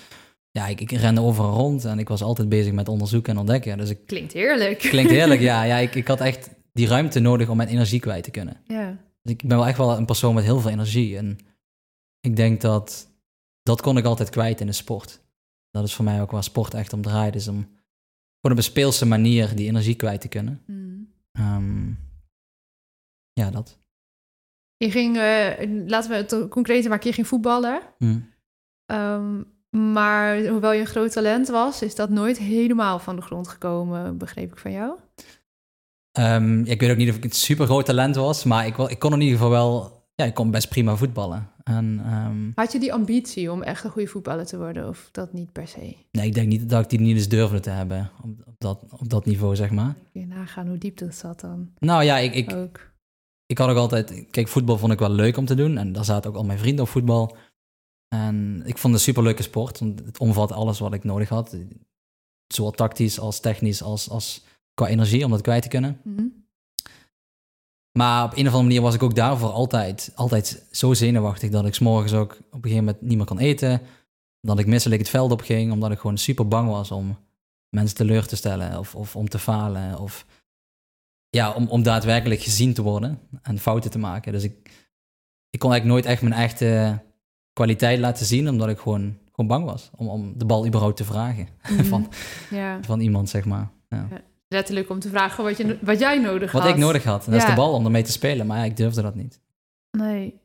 ja, 0.50 0.66
ik, 0.66 0.80
ik 0.80 0.90
rende 0.90 1.20
overal 1.20 1.52
rond 1.52 1.84
en 1.84 1.98
ik 1.98 2.08
was 2.08 2.22
altijd 2.22 2.48
bezig 2.48 2.72
met 2.72 2.88
onderzoeken 2.88 3.32
en 3.32 3.38
ontdekken. 3.38 3.78
Dus 3.78 3.90
ik 3.90 4.06
Klinkt 4.06 4.32
heerlijk. 4.32 4.78
klinkt 4.78 5.10
heerlijk, 5.10 5.40
ja. 5.40 5.62
ja 5.72 5.76
ik, 5.76 5.94
ik 5.94 6.08
had 6.08 6.20
echt 6.20 6.50
die 6.72 6.86
ruimte 6.86 7.20
nodig 7.20 7.48
om 7.48 7.56
mijn 7.56 7.68
energie 7.68 8.00
kwijt 8.00 8.24
te 8.24 8.30
kunnen. 8.30 8.56
Ja, 8.66 8.96
Dus 9.22 9.32
ik 9.32 9.46
ben 9.46 9.56
wel 9.56 9.66
echt 9.66 9.78
wel 9.78 9.96
een 9.96 10.06
persoon 10.06 10.34
met 10.34 10.44
heel 10.44 10.60
veel 10.60 10.70
energie. 10.70 11.16
En 11.16 11.38
ik 12.20 12.36
denk 12.36 12.60
dat 12.60 13.10
dat 13.62 13.80
kon 13.80 13.96
ik 13.96 14.04
altijd 14.04 14.30
kwijt 14.30 14.60
in 14.60 14.66
de 14.66 14.72
sport. 14.72 15.20
Dat 15.70 15.84
is 15.84 15.94
voor 15.94 16.04
mij 16.04 16.20
ook 16.22 16.30
waar 16.30 16.44
sport 16.44 16.74
echt 16.74 16.92
om 16.92 17.02
draait, 17.02 17.34
is 17.34 17.48
om 17.48 17.77
op 18.40 18.56
een 18.56 18.62
speelse 18.62 19.06
manier 19.06 19.56
die 19.56 19.66
energie 19.66 19.94
kwijt 19.94 20.20
te 20.20 20.28
kunnen. 20.28 20.62
Mm. 20.66 21.12
Ehm, 21.32 21.88
ja, 23.32 23.50
dat. 23.50 23.78
Je 24.76 24.90
ging, 24.90 25.16
eh, 25.16 25.86
laten 25.86 26.10
we 26.10 26.16
het 26.16 26.48
concreter 26.48 26.90
maken, 26.90 27.08
je 27.08 27.14
ging 27.14 27.26
voetballen. 27.26 27.80
Hm. 27.98 28.18
Ehm, 28.86 29.42
maar 29.70 30.46
hoewel 30.46 30.72
je 30.72 30.80
een 30.80 30.86
groot 30.86 31.12
talent 31.12 31.48
was, 31.48 31.82
is 31.82 31.94
dat 31.94 32.10
nooit 32.10 32.38
helemaal 32.38 32.98
van 32.98 33.16
de 33.16 33.22
grond 33.22 33.48
gekomen, 33.48 34.18
begreep 34.18 34.52
ik 34.52 34.58
van 34.58 34.72
jou? 34.72 34.98
Ehm, 36.12 36.64
ik 36.64 36.80
weet 36.80 36.90
ook 36.90 36.96
niet 36.96 37.10
of 37.10 37.16
ik 37.16 37.24
een 37.24 37.30
super 37.30 37.66
groot 37.66 37.86
talent 37.86 38.16
was, 38.16 38.44
maar 38.44 38.66
ik, 38.66 38.76
ik 38.76 38.98
kon 38.98 39.12
in 39.12 39.20
ieder 39.20 39.36
geval 39.36 39.50
wel, 39.50 40.02
ja, 40.14 40.24
ik 40.24 40.34
kon 40.34 40.50
best 40.50 40.68
prima 40.68 40.96
voetballen. 40.96 41.50
En 41.68 42.00
ehm, 42.04 42.50
Had 42.54 42.72
je 42.72 42.78
die 42.78 42.92
ambitie 42.92 43.52
om 43.52 43.62
echt 43.62 43.84
een 43.84 43.90
goede 43.90 44.08
voetballer 44.08 44.46
te 44.46 44.56
worden, 44.56 44.88
of 44.88 45.08
dat 45.12 45.32
niet 45.32 45.52
per 45.52 45.68
se? 45.68 45.96
nee, 46.10 46.26
ik 46.26 46.34
denk 46.34 46.48
niet 46.48 46.68
dat 46.68 46.82
ik 46.82 46.90
die 46.90 47.00
niet 47.00 47.16
eens 47.16 47.28
durfde 47.28 47.60
te 47.60 47.70
hebben 47.70 48.10
op, 48.22 48.30
op, 48.46 48.54
dat, 48.58 48.84
op 48.90 49.08
dat 49.08 49.24
niveau, 49.26 49.56
zeg 49.56 49.70
maar. 49.70 49.94
Kun 50.12 50.20
je 50.20 50.26
nagaan 50.26 50.68
hoe 50.68 50.78
diep 50.78 50.98
dat 50.98 51.14
zat 51.14 51.40
dan 51.40 51.70
Nou 51.78 52.04
ja, 52.04 52.18
ik, 52.18 52.34
ik, 52.34 52.52
ook. 52.52 52.92
ik 53.46 53.58
had 53.58 53.68
ook 53.68 53.76
altijd, 53.76 54.24
kijk, 54.30 54.48
voetbal 54.48 54.78
vond 54.78 54.92
ik 54.92 54.98
wel 54.98 55.10
leuk 55.10 55.36
om 55.36 55.44
te 55.46 55.54
doen. 55.54 55.78
En 55.78 55.92
daar 55.92 56.04
zaten 56.04 56.30
ook 56.30 56.36
al 56.36 56.44
mijn 56.44 56.58
vrienden 56.58 56.84
op 56.84 56.90
voetbal. 56.90 57.36
En 58.08 58.62
ik 58.64 58.78
vond 58.78 58.82
het 58.82 58.92
een 58.92 59.08
superleuke 59.08 59.42
sport, 59.42 59.78
want 59.78 60.04
het 60.04 60.18
omvat 60.18 60.52
alles 60.52 60.78
wat 60.78 60.94
ik 60.94 61.04
nodig 61.04 61.28
had. 61.28 61.56
Zowel 62.46 62.72
tactisch 62.72 63.18
als 63.20 63.40
technisch 63.40 63.82
als, 63.82 64.10
als 64.10 64.44
qua 64.74 64.88
energie 64.88 65.24
om 65.24 65.30
dat 65.30 65.40
kwijt 65.40 65.62
te 65.62 65.68
kunnen. 65.68 66.00
Mhm. 66.04 66.24
Maar 67.98 68.24
op 68.24 68.30
een 68.30 68.46
of 68.46 68.52
andere 68.52 68.62
manier 68.62 68.80
was 68.80 68.94
ik 68.94 69.02
ook 69.02 69.14
daarvoor 69.14 69.50
altijd, 69.50 70.12
altijd 70.14 70.66
zo 70.70 70.94
zenuwachtig 70.94 71.50
dat 71.50 71.66
ik 71.66 71.74
's 71.74 71.78
morgens 71.78 72.12
ook 72.12 72.32
op 72.32 72.54
een 72.54 72.62
gegeven 72.62 72.84
moment 72.84 73.02
niet 73.02 73.16
meer 73.16 73.26
kon 73.26 73.38
eten. 73.38 73.80
Dat 74.40 74.58
ik 74.58 74.66
misselijk 74.66 75.00
het 75.00 75.10
veld 75.10 75.32
op 75.32 75.40
ging, 75.40 75.72
omdat 75.72 75.90
ik 75.90 75.98
gewoon 75.98 76.18
super 76.18 76.48
bang 76.48 76.68
was 76.68 76.90
om 76.90 77.18
mensen 77.68 77.96
teleur 77.96 78.26
te 78.26 78.36
stellen 78.36 78.78
of, 78.78 78.94
of 78.94 79.16
om 79.16 79.28
te 79.28 79.38
falen. 79.38 79.98
Of 79.98 80.26
ja, 81.28 81.52
om, 81.52 81.66
om 81.68 81.82
daadwerkelijk 81.82 82.40
gezien 82.40 82.74
te 82.74 82.82
worden 82.82 83.18
en 83.42 83.58
fouten 83.58 83.90
te 83.90 83.98
maken. 83.98 84.32
Dus 84.32 84.44
ik, 84.44 84.70
ik 85.50 85.58
kon 85.58 85.70
eigenlijk 85.72 85.84
nooit 85.84 86.12
echt 86.12 86.22
mijn 86.22 86.42
echte 86.42 86.98
kwaliteit 87.52 87.98
laten 87.98 88.26
zien, 88.26 88.48
omdat 88.48 88.68
ik 88.68 88.78
gewoon, 88.78 89.18
gewoon 89.30 89.46
bang 89.46 89.64
was 89.64 89.90
om, 89.96 90.08
om 90.08 90.38
de 90.38 90.44
bal 90.44 90.66
überhaupt 90.66 90.96
te 90.96 91.04
vragen 91.04 91.48
Mhm. 91.70 91.84
van, 91.84 92.12
Ja, 92.50 92.82
van 92.82 93.00
iemand, 93.00 93.28
zeg 93.28 93.44
maar. 93.44 93.70
Ja. 93.88 94.08
Letterlijk 94.48 94.90
om 94.90 94.98
te 94.98 95.08
vragen 95.08 95.44
wat, 95.44 95.56
je, 95.56 95.78
wat 95.80 95.98
jij 95.98 96.18
nodig 96.18 96.52
Wat 96.52 96.62
had. 96.62 96.70
ik 96.70 96.76
nodig 96.76 97.04
had. 97.04 97.26
En 97.26 97.32
dat 97.32 97.40
is 97.42 97.48
de 97.48 97.54
bal 97.54 97.72
om 97.72 97.84
ermee 97.84 98.02
te 98.02 98.12
spelen, 98.12 98.46
maar 98.46 98.64
ik 98.64 98.76
durfde 98.76 99.02
dat 99.02 99.14
niet. 99.14 99.40
Nee. 99.90 100.40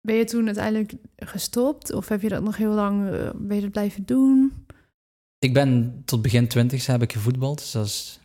Ben 0.00 0.14
je 0.16 0.24
toen 0.24 0.46
uiteindelijk 0.46 0.92
gestopt? 1.16 1.92
Of 1.92 2.08
heb 2.08 2.22
je 2.22 2.28
dat 2.28 2.42
nog 2.42 2.56
heel 2.56 2.72
lang 2.72 3.10
ben 3.34 3.56
je 3.56 3.62
dat 3.62 3.70
blijven 3.70 4.04
doen? 4.04 4.52
Ik 5.38 5.52
ben 5.54 6.02
tot 6.04 6.22
begin 6.22 6.48
twintig 6.48 6.86
heb 6.86 7.02
ik 7.02 7.12
gevoetbald. 7.12 7.58
Dus 7.58 7.70
dat 7.72 7.86
is, 7.86 8.20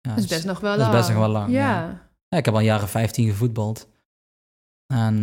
ja, 0.00 0.10
dat 0.14 0.18
is 0.24 0.26
best 0.30 0.44
nog 0.44 0.60
wel 0.60 0.70
dat 0.76 0.80
is 0.80 0.86
lang. 0.86 0.96
best 0.96 1.08
nog 1.08 1.18
wel 1.18 1.28
lang, 1.28 1.50
Ja. 1.52 2.06
ja, 2.28 2.38
ik 2.38 2.44
heb 2.44 2.54
al 2.54 2.60
jaren 2.60 2.88
15 2.88 3.28
gevoetbald. 3.28 3.88
En 4.86 5.14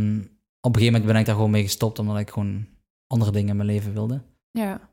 op 0.59 0.75
een 0.75 0.81
gegeven 0.81 0.85
moment 0.93 1.05
ben 1.05 1.15
ik 1.19 1.25
daar 1.25 1.35
gewoon 1.35 1.51
mee 1.51 1.63
gestopt, 1.63 1.99
omdat 1.99 2.17
ik 2.19 2.29
gewoon 2.29 2.67
andere 3.07 3.31
dingen 3.31 3.49
in 3.49 3.55
mijn 3.55 3.67
leven 3.67 3.93
wilde. 3.93 4.21
Ja. 4.51 4.89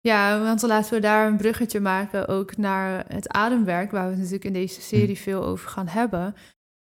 Ja, 0.00 0.40
want 0.42 0.60
dan 0.60 0.70
laten 0.70 0.94
we 0.94 1.00
daar 1.00 1.26
een 1.26 1.36
bruggetje 1.36 1.80
maken 1.80 2.28
ook 2.28 2.56
naar 2.56 3.04
het 3.08 3.28
ademwerk, 3.28 3.90
waar 3.90 4.02
we 4.04 4.08
het 4.08 4.16
natuurlijk 4.18 4.44
in 4.44 4.52
deze 4.52 4.80
serie 4.80 5.16
Hm. 5.16 5.22
veel 5.22 5.44
over 5.44 5.68
gaan 5.68 5.88
hebben. 5.88 6.34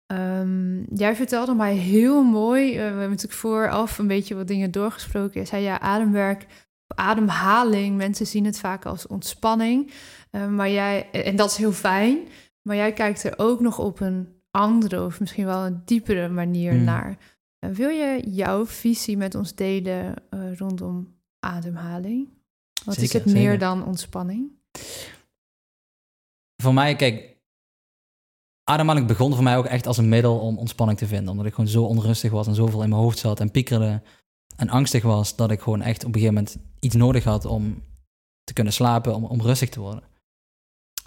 Ehm, 0.06 0.84
jij 0.96 1.16
vertelde 1.16 1.54
mij 1.54 1.76
heel 1.76 2.24
mooi, 2.24 2.70
eh, 2.72 2.76
we 2.78 2.82
hebben 2.82 3.10
natuurlijk 3.10 3.34
vooraf 3.34 3.98
een 3.98 4.08
beetje 4.08 4.36
wat 4.36 4.48
dingen 4.48 4.72
doorgesproken. 4.72 5.40
Je 5.40 5.46
zei 5.48 5.64
ja, 5.64 5.80
ademwerk, 5.80 6.46
ademhaling, 6.96 7.98
mensen 7.98 8.28
zien 8.28 8.46
het 8.46 8.60
vaak 8.60 8.86
als 8.86 9.08
ontspanning. 9.08 9.92
Eh, 10.32 10.48
maar 10.48 10.70
jij, 10.70 11.12
en 11.12 11.36
dat 11.36 11.50
is 11.52 11.58
heel 11.58 11.72
fijn, 11.72 12.18
maar 12.62 12.76
jij 12.76 12.94
kijkt 12.94 13.24
er 13.24 13.34
ook 13.38 13.60
nog 13.60 13.80
op 13.80 14.00
een 14.00 14.34
andere 14.52 15.06
of 15.06 15.20
misschien 15.20 15.46
wel 15.46 15.66
een 15.66 15.82
diepere 15.86 16.30
manier 16.30 16.72
Hm. 16.74 16.84
naar. 16.84 17.18
Eh, 17.60 17.70
wil 17.70 17.90
je 17.90 18.30
jouw 18.30 18.66
visie 18.66 19.18
met 19.18 19.36
ons 19.36 19.56
delen 19.56 20.14
eh, 20.30 20.58
rondom 20.58 21.14
ademhaling? 21.40 22.30
Wat 22.86 22.98
is 22.98 23.14
het 23.14 23.26
meer 23.26 23.34
zeker. 23.36 23.60
dan 23.60 23.86
ontspanning? 23.86 24.52
Voor 26.62 26.74
mij, 26.74 26.96
kijk, 26.96 27.38
ademhaling 28.64 29.08
begon 29.08 29.34
voor 29.34 29.44
mij 29.44 29.58
ook 29.58 29.66
echt 29.66 29.88
als 29.88 29.98
een 29.98 30.10
middel 30.10 30.40
om 30.40 30.58
ontspanning 30.58 30.98
te 30.98 31.08
vinden. 31.08 31.30
Omdat 31.30 31.46
ik 31.46 31.54
gewoon 31.54 31.70
zo 31.70 31.84
onrustig 31.84 32.32
was 32.32 32.48
en 32.48 32.56
zoveel 32.56 32.84
in 32.84 32.90
mijn 32.90 33.02
hoofd 33.02 33.18
zat 33.18 33.40
en 33.40 33.52
piekerde 33.52 34.02
en 34.56 34.70
angstig 34.70 35.04
was, 35.04 35.36
dat 35.36 35.52
ik 35.52 35.62
gewoon 35.62 35.82
echt 35.82 36.04
op 36.04 36.08
een 36.08 36.20
gegeven 36.20 36.34
moment 36.34 36.58
iets 36.80 36.96
nodig 36.96 37.24
had 37.24 37.46
om 37.46 37.84
te 38.44 38.54
kunnen 38.54 38.74
slapen, 38.74 39.16
om, 39.16 39.26
om 39.26 39.42
rustig 39.42 39.70
te 39.70 39.80
worden. 39.80 40.04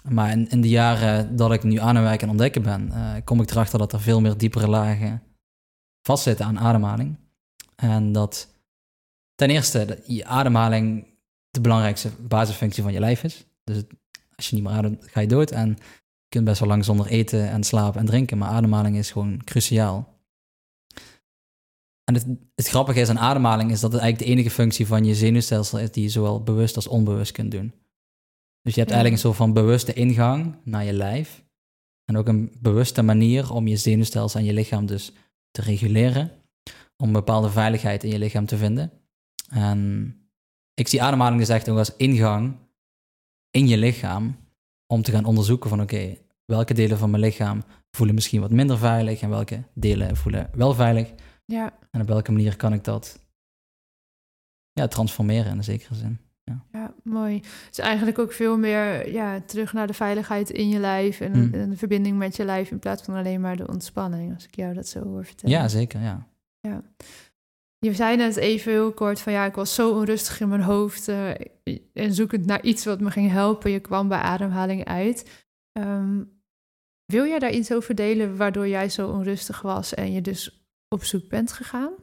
Maar 0.03 0.31
in, 0.31 0.49
in 0.49 0.61
de 0.61 0.69
jaren 0.69 1.35
dat 1.35 1.51
ik 1.51 1.63
nu 1.63 1.77
ademwerk 1.77 2.21
en 2.21 2.29
ontdekken 2.29 2.61
ben, 2.61 2.91
eh, 2.91 3.15
kom 3.23 3.41
ik 3.41 3.49
erachter 3.49 3.79
dat 3.79 3.93
er 3.93 4.01
veel 4.01 4.21
meer 4.21 4.37
diepere 4.37 4.67
lagen 4.67 5.23
vastzitten 6.01 6.45
aan 6.45 6.59
ademhaling. 6.59 7.17
En 7.75 8.11
dat 8.11 8.47
ten 9.35 9.49
eerste 9.49 9.85
dat 9.85 9.99
je 10.07 10.25
ademhaling 10.25 11.07
de 11.49 11.61
belangrijkste 11.61 12.09
basisfunctie 12.27 12.83
van 12.83 12.93
je 12.93 12.99
lijf 12.99 13.23
is. 13.23 13.45
Dus 13.63 13.75
het- 13.75 13.93
als 14.35 14.49
je 14.49 14.55
niet 14.55 14.63
meer 14.63 14.73
ademt, 14.73 15.07
ga 15.07 15.19
je 15.19 15.27
dood. 15.27 15.51
En 15.51 15.69
je 15.69 15.75
kunt 16.29 16.45
best 16.45 16.59
wel 16.59 16.69
lang 16.69 16.85
zonder 16.85 17.05
eten 17.07 17.49
en 17.49 17.63
slapen 17.63 17.99
en 17.99 18.05
drinken. 18.05 18.37
Maar 18.37 18.49
ademhaling 18.49 18.95
is 18.97 19.11
gewoon 19.11 19.43
cruciaal. 19.43 20.17
En 22.03 22.13
het, 22.13 22.25
het 22.55 22.67
grappige 22.67 22.99
is 22.99 23.09
aan 23.09 23.19
ademhaling 23.19 23.71
is 23.71 23.79
dat 23.79 23.91
het 23.91 24.01
eigenlijk 24.01 24.31
de 24.31 24.37
enige 24.37 24.55
functie 24.55 24.87
van 24.87 25.05
je 25.05 25.15
zenuwstelsel 25.15 25.79
is 25.79 25.91
die 25.91 26.03
je 26.03 26.09
zowel 26.09 26.43
bewust 26.43 26.75
als 26.75 26.87
onbewust 26.87 27.31
kunt 27.31 27.51
doen. 27.51 27.73
Dus 28.61 28.73
je 28.73 28.79
hebt 28.79 28.89
Ja. 28.91 28.95
eigenlijk 28.95 29.13
een 29.13 29.19
soort 29.29 29.35
van 29.35 29.53
bewuste 29.53 29.93
ingang 29.93 30.55
naar 30.63 30.83
je 30.83 30.93
lijf. 30.93 31.43
En 32.05 32.17
ook 32.17 32.27
een 32.27 32.53
bewuste 32.59 33.01
manier 33.01 33.53
om 33.53 33.67
je 33.67 33.77
zenuwstelsel 33.77 34.39
en 34.39 34.45
je 34.45 34.53
lichaam 34.53 34.85
dus 34.85 35.11
te 35.51 35.61
reguleren. 35.61 36.31
Om 36.97 37.07
een 37.07 37.13
bepaalde 37.13 37.49
veiligheid 37.49 38.03
in 38.03 38.09
je 38.09 38.19
lichaam 38.19 38.45
te 38.45 38.57
vinden. 38.57 38.91
En 39.49 40.13
ik 40.79 40.87
zie 40.87 41.01
ademhaling 41.01 41.39
dus 41.39 41.49
echt 41.49 41.69
ook 41.69 41.77
als 41.77 41.95
ingang 41.95 42.55
in 43.51 43.67
je 43.67 43.77
lichaam 43.77 44.37
om 44.87 45.01
te 45.01 45.11
gaan 45.11 45.25
onderzoeken 45.25 45.69
van 45.69 45.81
oké, 45.81 46.17
welke 46.45 46.73
delen 46.73 46.97
van 46.97 47.09
mijn 47.09 47.23
lichaam 47.23 47.63
voelen 47.91 48.15
misschien 48.15 48.41
wat 48.41 48.51
minder 48.51 48.77
veilig 48.77 49.21
en 49.21 49.29
welke 49.29 49.63
delen 49.73 50.15
voelen 50.15 50.49
wel 50.53 50.73
veilig. 50.73 51.13
Ja, 51.45 51.73
En 51.91 52.01
op 52.01 52.07
welke 52.07 52.31
manier 52.31 52.55
kan 52.55 52.73
ik 52.73 52.83
dat 52.83 53.19
ja, 54.71 54.87
transformeren 54.87 55.51
in 55.51 55.57
een 55.57 55.63
zekere 55.63 55.95
zin. 55.95 56.19
ja, 56.71 56.93
mooi. 57.03 57.41
Dus 57.67 57.77
eigenlijk 57.77 58.19
ook 58.19 58.31
veel 58.31 58.57
meer 58.57 59.11
ja, 59.11 59.41
terug 59.41 59.73
naar 59.73 59.87
de 59.87 59.93
veiligheid 59.93 60.49
in 60.49 60.69
je 60.69 60.79
lijf 60.79 61.19
en, 61.19 61.53
en 61.53 61.69
de 61.69 61.77
verbinding 61.77 62.17
met 62.17 62.35
je 62.35 62.45
lijf 62.45 62.71
in 62.71 62.79
plaats 62.79 63.03
van 63.03 63.15
alleen 63.15 63.41
maar 63.41 63.57
de 63.57 63.67
ontspanning, 63.67 64.33
als 64.33 64.45
ik 64.45 64.55
jou 64.55 64.73
dat 64.73 64.87
zo 64.87 65.03
hoor 65.03 65.25
vertellen. 65.25 65.55
Ja, 65.55 65.67
zeker, 65.67 66.01
ja. 66.01 66.27
Je 67.79 67.93
zei 67.93 68.15
net 68.15 68.35
even 68.35 68.71
heel 68.71 68.93
kort 68.93 69.21
van 69.21 69.33
ja, 69.33 69.45
ik 69.45 69.55
was 69.55 69.75
zo 69.75 69.93
onrustig 69.93 70.39
in 70.39 70.47
mijn 70.47 70.61
hoofd 70.61 71.07
eh, 71.07 71.29
en 71.93 72.13
zoekend 72.13 72.45
naar 72.45 72.63
iets 72.63 72.85
wat 72.85 72.99
me 72.99 73.11
ging 73.11 73.31
helpen. 73.31 73.71
Je 73.71 73.79
kwam 73.79 74.07
bij 74.07 74.17
ademhaling 74.17 74.85
uit. 74.85 75.47
Ehm, 75.71 76.23
wil 77.05 77.25
jij 77.25 77.39
daar 77.39 77.51
iets 77.51 77.71
over 77.71 77.95
delen 77.95 78.37
waardoor 78.37 78.67
jij 78.67 78.89
zo 78.89 79.11
onrustig 79.11 79.61
was 79.61 79.93
en 79.93 80.11
je 80.11 80.21
dus 80.21 80.67
op 80.87 81.03
zoek 81.03 81.29
bent 81.29 81.51
gegaan? 81.51 81.93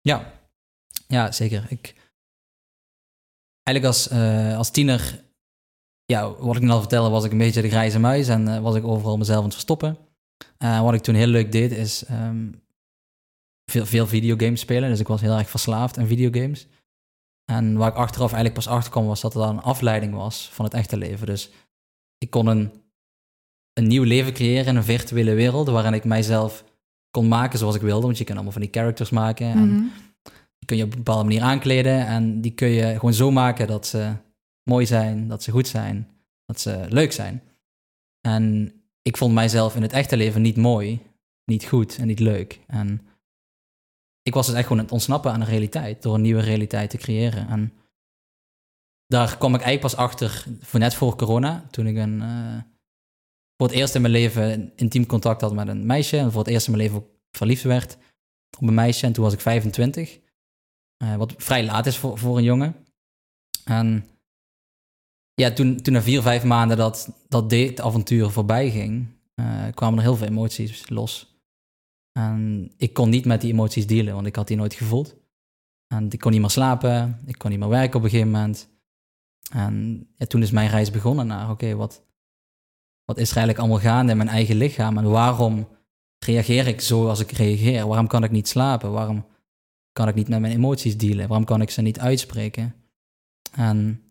Ja, 0.00 0.32
ja 1.06 1.32
zeker. 1.32 1.66
Ik, 1.68 1.94
eigenlijk 3.62 3.96
als, 3.96 4.08
eh, 4.08 4.56
als 4.56 4.70
tiener, 4.70 5.24
ja, 6.04 6.34
wat 6.34 6.56
ik 6.56 6.62
net 6.62 6.70
al 6.70 6.80
vertelde, 6.80 7.10
was 7.10 7.24
ik 7.24 7.32
een 7.32 7.38
beetje 7.38 7.62
de 7.62 7.68
grijze 7.68 7.98
muis 7.98 8.28
en 8.28 8.48
eh, 8.48 8.60
was 8.60 8.74
ik 8.74 8.84
overal 8.84 9.16
mezelf 9.16 9.38
aan 9.38 9.44
het 9.44 9.52
verstoppen. 9.52 9.98
Wat 10.58 10.94
ik 10.94 11.02
toen 11.02 11.14
heel 11.14 11.26
leuk 11.26 11.52
deed, 11.52 11.72
is 11.72 12.04
ehm, 12.04 12.52
veel, 13.70 13.86
veel 13.86 14.06
videogames 14.06 14.60
spelen. 14.60 14.88
Dus 14.90 15.00
ik 15.00 15.08
was 15.08 15.20
heel 15.20 15.36
erg 15.38 15.50
verslaafd 15.50 15.98
aan 15.98 16.06
videogames. 16.06 16.66
En 17.52 17.76
waar 17.76 17.88
ik 17.90 17.96
achteraf 17.96 18.32
eigenlijk 18.32 18.54
pas 18.64 18.68
achter 18.74 18.90
kwam, 18.90 19.06
was 19.06 19.20
dat 19.20 19.32
dan 19.32 19.48
een 19.56 19.62
afleiding 19.62 20.14
was 20.14 20.48
van 20.52 20.64
het 20.64 20.74
echte 20.74 20.96
leven. 20.96 21.26
Dus 21.26 21.50
ik 22.18 22.30
kon 22.30 22.46
een, 22.46 22.72
een 23.72 23.86
nieuw 23.86 24.02
leven 24.02 24.32
creëren 24.32 24.66
in 24.66 24.76
een 24.76 24.84
virtuele 24.84 25.34
wereld, 25.34 25.68
waarin 25.68 25.92
ik 25.94 26.04
mijzelf 26.04 26.64
kon 27.10 27.28
maken 27.28 27.58
zoals 27.58 27.74
ik 27.74 27.80
wilde. 27.80 28.06
Want 28.06 28.18
je 28.18 28.24
kan 28.24 28.34
allemaal 28.34 28.52
van 28.52 28.62
die 28.62 28.70
characters 28.70 29.10
maken. 29.10 29.46
En 29.46 29.68
Mhm. 29.68 29.82
die 30.58 30.66
kun 30.66 30.76
je 30.76 30.84
op 30.84 30.90
een 30.90 30.96
bepaalde 30.96 31.24
manier 31.24 31.42
aankleden. 31.42 32.06
En 32.06 32.40
die 32.40 32.52
kun 32.52 32.68
je 32.68 32.92
gewoon 32.94 33.14
zo 33.14 33.30
maken 33.30 33.66
dat 33.66 33.86
ze 33.86 34.12
mooi 34.70 34.86
zijn, 34.86 35.28
dat 35.28 35.42
ze 35.42 35.50
goed 35.50 35.68
zijn, 35.68 36.08
dat 36.46 36.60
ze 36.60 36.84
leuk 36.88 37.12
zijn. 37.12 37.42
En 38.20 38.72
ik 39.02 39.16
vond 39.16 39.34
mijzelf 39.34 39.76
in 39.76 39.82
het 39.82 39.92
echte 39.92 40.16
leven 40.16 40.42
niet 40.42 40.56
mooi, 40.56 41.00
niet 41.44 41.64
goed 41.64 41.96
en 41.98 42.06
niet 42.06 42.20
leuk. 42.20 42.60
En 42.66 43.06
ik 44.24 44.34
was 44.34 44.46
dus 44.46 44.54
echt 44.54 44.62
gewoon 44.62 44.78
aan 44.78 44.84
het 44.84 44.94
ontsnappen 44.94 45.32
aan 45.32 45.40
de 45.40 45.46
realiteit, 45.46 46.02
door 46.02 46.14
een 46.14 46.20
nieuwe 46.20 46.40
realiteit 46.40 46.90
te 46.90 46.96
creëren. 46.96 47.48
En 47.48 47.72
daar 49.06 49.38
kwam 49.38 49.54
ik 49.54 49.60
eigenlijk 49.60 49.94
pas 49.94 50.04
achter, 50.04 50.44
voor 50.60 50.80
net 50.80 50.94
voor 50.94 51.16
corona, 51.16 51.66
toen 51.70 51.86
ik 51.86 51.96
een, 51.96 52.22
eh, 52.22 52.62
voor 53.56 53.66
het 53.66 53.76
eerst 53.76 53.94
in 53.94 54.00
mijn 54.00 54.12
leven 54.12 54.72
intiem 54.76 55.06
contact 55.06 55.40
had 55.40 55.54
met 55.54 55.68
een 55.68 55.86
meisje. 55.86 56.18
En 56.18 56.32
voor 56.32 56.40
het 56.40 56.50
eerst 56.50 56.66
in 56.66 56.72
mijn 56.72 56.84
leven 56.84 57.02
ook 57.02 57.08
verliefd 57.30 57.62
werd 57.62 57.96
op 58.58 58.68
een 58.68 58.74
meisje. 58.74 59.06
En 59.06 59.12
toen 59.12 59.24
was 59.24 59.32
ik 59.32 59.40
25. 59.40 60.18
Eh, 60.96 61.16
wat 61.16 61.34
vrij 61.36 61.64
laat 61.64 61.86
is 61.86 61.96
voor, 61.96 62.18
voor 62.18 62.36
een 62.36 62.44
jongen. 62.44 62.76
En 63.64 64.06
ja, 65.34 65.52
toen, 65.52 65.76
toen 65.76 65.92
na 65.92 66.02
vier, 66.02 66.22
vijf 66.22 66.44
maanden 66.44 66.76
dat, 66.76 67.10
dat 67.28 67.50
date-avontuur 67.50 68.30
voorbij 68.30 68.70
ging, 68.70 69.06
uh, 69.34 69.64
kwamen 69.74 69.98
er 69.98 70.04
heel 70.04 70.16
veel 70.16 70.26
emoties 70.26 70.88
los. 70.88 71.33
En 72.18 72.70
ik 72.76 72.92
kon 72.92 73.08
niet 73.10 73.24
met 73.24 73.40
die 73.40 73.52
emoties 73.52 73.86
dealen, 73.86 74.14
want 74.14 74.26
ik 74.26 74.36
had 74.36 74.48
die 74.48 74.56
nooit 74.56 74.74
gevoeld. 74.74 75.16
En 75.86 76.10
ik 76.10 76.18
kon 76.18 76.32
niet 76.32 76.40
meer 76.40 76.50
slapen, 76.50 77.20
ik 77.26 77.38
kon 77.38 77.50
niet 77.50 77.58
meer 77.58 77.68
werken 77.68 77.96
op 77.98 78.04
een 78.04 78.10
gegeven 78.10 78.30
moment. 78.30 78.68
En 79.50 80.06
ja, 80.14 80.26
toen 80.26 80.42
is 80.42 80.50
mijn 80.50 80.68
reis 80.68 80.90
begonnen 80.90 81.26
naar, 81.26 81.50
oké, 81.50 81.74
wat, 81.74 82.04
wat 83.04 83.18
is 83.18 83.30
er 83.30 83.36
eigenlijk 83.36 83.58
allemaal 83.58 83.92
gaande 83.92 84.12
in 84.12 84.18
mijn 84.18 84.28
eigen 84.28 84.56
lichaam? 84.56 84.98
En 84.98 85.10
waarom 85.10 85.68
reageer 86.18 86.66
ik 86.66 86.80
zo 86.80 87.08
als 87.08 87.20
ik 87.20 87.30
reageer? 87.30 87.86
Waarom 87.86 88.06
kan 88.06 88.24
ik 88.24 88.30
niet 88.30 88.48
slapen? 88.48 88.92
Waarom 88.92 89.26
kan 89.92 90.08
ik 90.08 90.14
niet 90.14 90.28
met 90.28 90.40
mijn 90.40 90.52
emoties 90.52 90.96
dealen? 90.96 91.28
Waarom 91.28 91.46
kan 91.46 91.60
ik 91.60 91.70
ze 91.70 91.82
niet 91.82 92.00
uitspreken? 92.00 92.74
En 93.52 94.02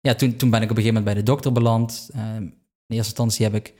ja, 0.00 0.14
toen, 0.14 0.36
toen 0.36 0.50
ben 0.50 0.62
ik 0.62 0.70
op 0.70 0.76
een 0.76 0.82
gegeven 0.82 1.02
moment 1.02 1.04
bij 1.04 1.14
de 1.14 1.30
dokter 1.30 1.52
beland. 1.52 2.10
Uh, 2.14 2.36
in 2.36 2.96
eerste 2.96 3.08
instantie 3.08 3.44
heb 3.44 3.54
ik 3.54 3.74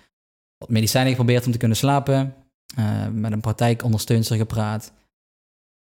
wat 0.57 0.69
medicijnen 0.69 1.11
geprobeerd 1.11 1.47
om 1.47 1.53
te 1.53 1.59
kunnen 1.59 1.77
slapen. 1.77 2.35
Uh, 2.79 3.09
met 3.09 3.33
een 3.33 3.41
praktijkondersteunster 3.41 4.37
gepraat. 4.37 4.93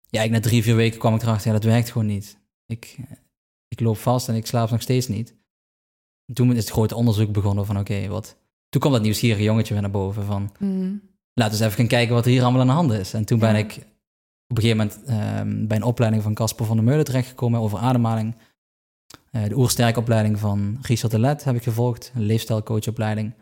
Ja, 0.10 0.22
ik 0.22 0.32
na 0.32 0.40
drie, 0.40 0.64
vier 0.64 0.76
weken 0.76 1.00
kwam 1.00 1.16
ik 1.16 1.22
erachter, 1.22 1.48
ja, 1.48 1.54
dat 1.54 1.64
werkt 1.64 1.92
gewoon 1.92 2.08
niet. 2.08 2.38
Ik, 2.66 2.98
ik 3.68 3.80
loop 3.80 3.98
vast 3.98 4.28
en 4.28 4.36
ik 4.36 4.46
slaap 4.46 4.70
nog 4.70 4.82
steeds 4.82 5.08
niet. 5.08 5.36
toen 6.34 6.52
is 6.52 6.58
het 6.58 6.70
grote 6.70 6.96
onderzoek 6.96 7.32
begonnen 7.32 7.66
van, 7.66 7.80
oké, 7.80 8.08
wat... 8.08 8.38
Toen 8.70 8.82
kwam 8.82 8.94
dat 8.94 9.02
nieuwsgierige 9.02 9.44
jongetje 9.44 9.74
weer 9.74 9.82
naar 9.82 9.92
boven 9.92 10.26
van... 10.26 10.52
Mm. 10.60 11.02
Laten 11.34 11.58
we 11.58 11.64
eens 11.64 11.74
even 11.74 11.80
gaan 11.80 11.98
kijken 11.98 12.16
wat 12.16 12.26
er 12.26 12.32
hier 12.32 12.44
allemaal 12.44 12.62
aan 12.62 12.68
de 12.68 12.74
hand 12.74 12.92
is. 12.92 13.14
En 13.14 13.26
toen 13.26 13.40
ben 13.40 13.56
ik 13.56 13.78
op 14.48 14.58
een 14.58 14.64
gegeven 14.64 14.78
moment 14.78 15.00
uh, 15.10 15.68
bij 15.68 15.78
een 15.78 15.84
opleiding 15.84 16.24
van 16.24 16.34
Casper 16.34 16.66
van 16.66 16.76
der 16.76 16.86
Meulen 16.86 17.06
terechtgekomen 17.06 17.60
over 17.60 17.80
ademhaling. 17.80 18.36
Uh, 19.32 19.44
de 19.44 19.58
oersterkopleiding 19.58 20.40
van 20.40 20.78
Richard 20.82 21.12
de 21.12 21.20
Let 21.20 21.44
heb 21.44 21.56
ik 21.56 21.64
gevolgd, 21.64 22.12
een 22.16 22.22
leefstijlcoachopleiding. 22.22 23.34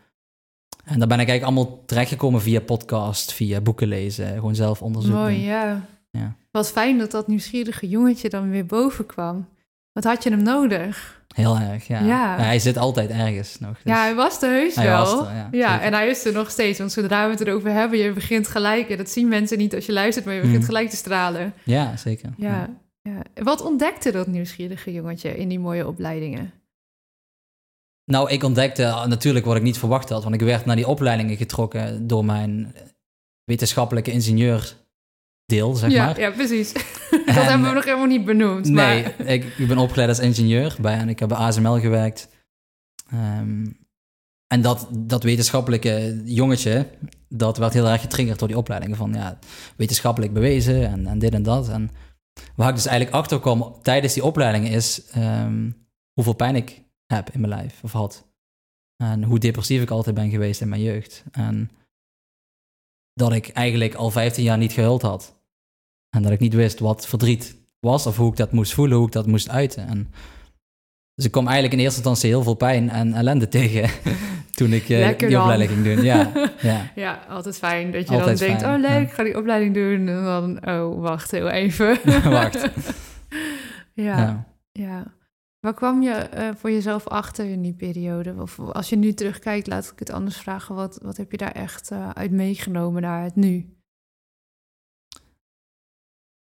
En 0.84 0.98
daar 0.98 1.08
ben 1.08 1.20
ik 1.20 1.28
eigenlijk 1.28 1.58
allemaal 1.58 1.82
terechtgekomen 1.86 2.40
via 2.40 2.60
podcast, 2.60 3.32
via 3.32 3.60
boeken 3.60 3.88
lezen, 3.88 4.34
gewoon 4.34 4.54
zelf 4.54 4.82
onderzoeken. 4.82 5.22
Mooi, 5.22 5.40
ja. 5.40 5.86
ja. 6.10 6.36
Wat 6.50 6.70
fijn 6.70 6.98
dat 6.98 7.10
dat 7.10 7.28
nieuwsgierige 7.28 7.88
jongetje 7.88 8.28
dan 8.28 8.50
weer 8.50 8.66
boven 8.66 9.06
kwam. 9.06 9.48
Wat 9.92 10.04
had 10.04 10.22
je 10.22 10.30
hem 10.30 10.42
nodig? 10.42 11.22
Heel 11.34 11.58
erg, 11.58 11.86
ja. 11.86 12.00
ja. 12.00 12.36
hij 12.36 12.58
zit 12.58 12.76
altijd 12.76 13.10
ergens 13.10 13.58
nog. 13.58 13.72
Dus... 13.72 13.92
Ja, 13.92 14.02
hij 14.02 14.14
was 14.14 14.42
er 14.42 14.50
heus 14.50 14.74
hij 14.74 14.86
wel. 14.86 15.26
Er, 15.26 15.34
ja, 15.34 15.48
ja 15.50 15.80
en 15.80 15.92
hij 15.92 16.08
is 16.08 16.24
er 16.24 16.32
nog 16.32 16.50
steeds. 16.50 16.78
Want 16.78 16.92
zodra 16.92 17.24
we 17.24 17.30
het 17.30 17.40
erover 17.40 17.70
hebben, 17.70 17.98
je 17.98 18.12
begint 18.12 18.48
gelijk... 18.48 18.88
en 18.88 18.96
dat 18.96 19.08
zien 19.08 19.28
mensen 19.28 19.58
niet 19.58 19.74
als 19.74 19.86
je 19.86 19.92
luistert... 19.92 20.24
maar 20.24 20.34
je 20.34 20.40
begint 20.40 20.60
mm. 20.60 20.64
gelijk 20.64 20.90
te 20.90 20.96
stralen. 20.96 21.54
Ja, 21.64 21.96
zeker. 21.96 22.30
Ja, 22.36 22.68
ja. 23.02 23.22
Wat 23.42 23.62
ontdekte 23.62 24.12
dat 24.12 24.26
nieuwsgierige 24.26 24.92
jongetje 24.92 25.36
in 25.36 25.48
die 25.48 25.60
mooie 25.60 25.86
opleidingen? 25.86 26.52
Nou, 28.04 28.30
ik 28.30 28.42
ontdekte 28.42 29.04
natuurlijk 29.06 29.44
wat 29.44 29.56
ik 29.56 29.62
niet 29.62 29.78
verwacht 29.78 30.08
had. 30.08 30.22
Want 30.22 30.34
ik 30.34 30.40
werd 30.40 30.64
naar 30.64 30.76
die 30.76 30.88
opleidingen 30.88 31.36
getrokken 31.36 32.06
door 32.06 32.24
mijn 32.24 32.74
wetenschappelijke 33.44 34.10
ingenieur 34.10 34.76
deel, 35.46 35.74
zeg 35.74 35.90
ja, 35.90 36.04
maar. 36.04 36.20
Ja, 36.20 36.30
precies. 36.30 36.72
dat 37.26 37.34
hebben 37.34 37.68
we 37.68 37.74
nog 37.74 37.84
helemaal 37.84 38.06
niet 38.06 38.24
benoemd. 38.24 38.68
Nee, 38.68 39.02
ik, 39.02 39.44
ik, 39.44 39.68
ben 39.68 39.78
opgeleid 39.78 40.08
als 40.08 40.18
ingenieur 40.18 40.76
bij 40.80 40.96
en 40.96 41.08
ik 41.08 41.18
heb 41.18 41.28
bij 41.28 41.38
ASML 41.38 41.80
gewerkt. 41.80 42.28
Ehm, 43.10 43.66
en 44.46 44.62
dat, 44.62 44.88
dat 44.90 45.22
wetenschappelijke 45.22 46.22
jongetje, 46.24 46.86
dat 47.28 47.58
werd 47.58 47.72
heel 47.72 47.88
erg 47.88 48.00
getriggerd 48.00 48.38
door 48.38 48.48
die 48.48 48.56
opleidingen 48.56 48.96
van 48.96 49.12
ja, 49.12 49.38
wetenschappelijk 49.76 50.32
bewezen 50.32 50.88
en, 50.88 51.06
en 51.06 51.18
dit 51.18 51.34
en 51.34 51.42
dat. 51.42 51.68
En 51.68 51.90
waar 52.56 52.68
ik 52.68 52.74
dus 52.74 52.86
eigenlijk 52.86 53.16
achter 53.16 53.40
kwam 53.40 53.78
tijdens 53.82 54.14
die 54.14 54.24
opleidingen 54.24 54.70
is 54.70 55.04
ehm, 55.10 55.70
hoeveel 56.12 56.34
pijn 56.34 56.56
ik 56.56 56.83
heb 57.14 57.30
in 57.30 57.40
mijn 57.40 57.52
lijf 57.52 57.82
of 57.82 57.92
had. 57.92 58.26
En 58.96 59.22
hoe 59.22 59.38
depressief 59.38 59.82
ik 59.82 59.90
altijd 59.90 60.14
ben 60.14 60.30
geweest 60.30 60.60
in 60.60 60.68
mijn 60.68 60.82
jeugd. 60.82 61.24
En 61.30 61.70
dat 63.12 63.32
ik 63.32 63.48
eigenlijk 63.48 63.94
al 63.94 64.10
15 64.10 64.44
jaar 64.44 64.58
niet 64.58 64.72
gehuild 64.72 65.02
had. 65.02 65.36
En 66.16 66.22
dat 66.22 66.32
ik 66.32 66.40
niet 66.40 66.54
wist 66.54 66.78
wat 66.78 67.06
verdriet 67.06 67.56
was 67.80 68.06
of 68.06 68.16
hoe 68.16 68.30
ik 68.30 68.36
dat 68.36 68.52
moest 68.52 68.74
voelen, 68.74 68.96
hoe 68.96 69.06
ik 69.06 69.12
dat 69.12 69.26
moest 69.26 69.48
uiten. 69.48 69.86
En 69.86 70.12
dus 71.14 71.24
ik 71.24 71.30
kwam 71.30 71.44
eigenlijk 71.44 71.74
in 71.74 71.80
eerste 71.80 71.96
instantie 71.96 72.28
heel 72.28 72.42
veel 72.42 72.54
pijn 72.54 72.90
en 72.90 73.14
ellende 73.14 73.48
tegen 73.58 73.90
toen 74.50 74.72
ik 74.72 74.88
uh, 74.88 75.18
die 75.18 75.40
opleiding 75.40 75.70
ging 75.70 75.84
doen. 75.84 76.04
Ja, 76.04 76.32
ja. 76.60 76.90
ja, 76.94 77.24
altijd 77.28 77.58
fijn 77.58 77.90
dat 77.90 78.08
je 78.08 78.18
dan 78.18 78.34
denkt, 78.34 78.62
oh 78.62 78.74
leuk, 78.78 79.02
ik 79.02 79.12
ga 79.12 79.22
die 79.22 79.36
opleiding 79.36 79.74
doen. 79.74 80.08
En 80.08 80.24
dan, 80.24 80.68
oh 80.68 81.00
wacht 81.00 81.30
heel 81.30 81.48
even. 81.48 81.98
wacht. 82.30 82.70
ja, 83.92 84.18
ja. 84.18 84.46
ja. 84.72 85.12
Waar 85.64 85.74
kwam 85.74 86.02
je 86.02 86.30
uh, 86.34 86.54
voor 86.54 86.70
jezelf 86.70 87.08
achter 87.08 87.46
in 87.46 87.62
die 87.62 87.72
periode? 87.72 88.34
Of 88.38 88.58
als 88.58 88.88
je 88.88 88.96
nu 88.96 89.12
terugkijkt, 89.12 89.66
laat 89.66 89.90
ik 89.90 89.98
het 89.98 90.10
anders 90.10 90.36
vragen. 90.36 90.74
Wat, 90.74 90.98
wat 91.02 91.16
heb 91.16 91.30
je 91.30 91.36
daar 91.36 91.52
echt 91.52 91.90
uh, 91.90 92.10
uit 92.10 92.30
meegenomen 92.30 93.02
naar 93.02 93.22
het 93.22 93.36
nu? 93.36 93.76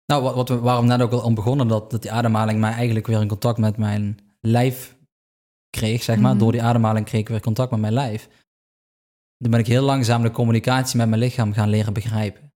Nou, 0.07 0.22
wat, 0.22 0.35
wat 0.35 0.48
we, 0.48 0.59
waarom 0.59 0.87
net 0.87 1.03
ook 1.03 1.12
al 1.12 1.22
om 1.22 1.35
begonnen, 1.35 1.68
dat, 1.68 1.90
dat 1.90 2.03
die 2.03 2.12
ademhaling 2.12 2.61
mij 2.61 2.72
eigenlijk 2.72 3.07
weer 3.07 3.20
in 3.20 3.29
contact 3.29 3.59
met 3.59 3.77
mijn 3.77 4.18
lijf 4.40 4.96
kreeg, 5.70 6.03
zeg 6.03 6.18
maar. 6.18 6.31
Mhm. 6.31 6.38
Door 6.38 6.53
die 6.53 6.62
ademhaling 6.62 7.07
kreeg 7.07 7.20
ik 7.20 7.29
weer 7.29 7.40
contact 7.40 7.70
met 7.70 7.81
mijn 7.81 7.92
lijf. 7.92 8.29
Dan 9.37 9.50
ben 9.50 9.61
ik 9.61 9.66
heel 9.66 9.85
langzaam 9.85 10.22
de 10.22 10.31
communicatie 10.31 10.98
met 10.98 11.09
mijn 11.09 11.20
lichaam 11.20 11.53
gaan 11.53 11.68
leren 11.68 11.92
begrijpen. 11.92 12.53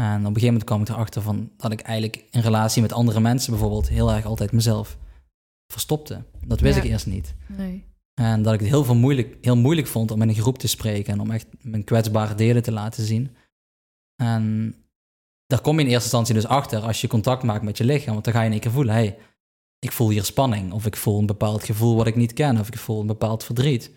En 0.00 0.18
op 0.18 0.18
een 0.18 0.24
gegeven 0.24 0.46
moment 0.46 0.64
kwam 0.64 0.80
ik 0.80 0.88
erachter 0.88 1.22
van 1.22 1.50
dat 1.56 1.72
ik 1.72 1.80
eigenlijk 1.80 2.24
in 2.30 2.40
relatie 2.40 2.82
met 2.82 2.92
andere 2.92 3.20
mensen 3.20 3.50
bijvoorbeeld 3.50 3.88
heel 3.88 4.12
erg 4.12 4.24
altijd 4.24 4.52
mezelf 4.52 5.00
verstopte. 5.72 6.24
Dat 6.46 6.60
wist 6.60 6.76
ik 6.76 6.84
eerst 6.84 7.06
niet. 7.06 7.34
Nee. 7.48 7.84
En 8.14 8.42
dat 8.42 8.54
ik 8.54 8.60
het 8.60 8.68
heel, 8.68 8.84
veel 8.84 8.94
moeilijk, 8.94 9.36
heel 9.40 9.56
moeilijk 9.56 9.86
vond 9.86 10.10
om 10.10 10.22
in 10.22 10.28
een 10.28 10.34
groep 10.34 10.58
te 10.58 10.68
spreken 10.68 11.12
en 11.12 11.20
om 11.20 11.30
echt 11.30 11.46
mijn 11.60 11.84
kwetsbare 11.84 12.34
delen 12.34 12.62
te 12.62 12.72
laten 12.72 13.04
zien. 13.04 13.36
En 14.16 14.74
daar 15.46 15.60
kom 15.60 15.74
je 15.74 15.80
in 15.80 15.86
eerste 15.86 16.02
instantie 16.02 16.34
dus 16.34 16.46
achter 16.46 16.80
als 16.80 17.00
je 17.00 17.08
contact 17.08 17.42
maakt 17.42 17.62
met 17.62 17.78
je 17.78 17.84
lichaam. 17.84 18.12
Want 18.12 18.24
dan 18.24 18.34
ga 18.34 18.40
je 18.40 18.46
in 18.46 18.52
één 18.52 18.60
keer 18.60 18.70
voelen, 18.70 18.94
hey, 18.94 19.18
ik 19.78 19.92
voel 19.92 20.10
hier 20.10 20.24
spanning. 20.24 20.72
Of 20.72 20.86
ik 20.86 20.96
voel 20.96 21.18
een 21.18 21.26
bepaald 21.26 21.64
gevoel 21.64 21.96
wat 21.96 22.06
ik 22.06 22.16
niet 22.16 22.32
ken. 22.32 22.58
Of 22.58 22.68
ik 22.68 22.78
voel 22.78 23.00
een 23.00 23.06
bepaald 23.06 23.44
verdriet. 23.44 23.90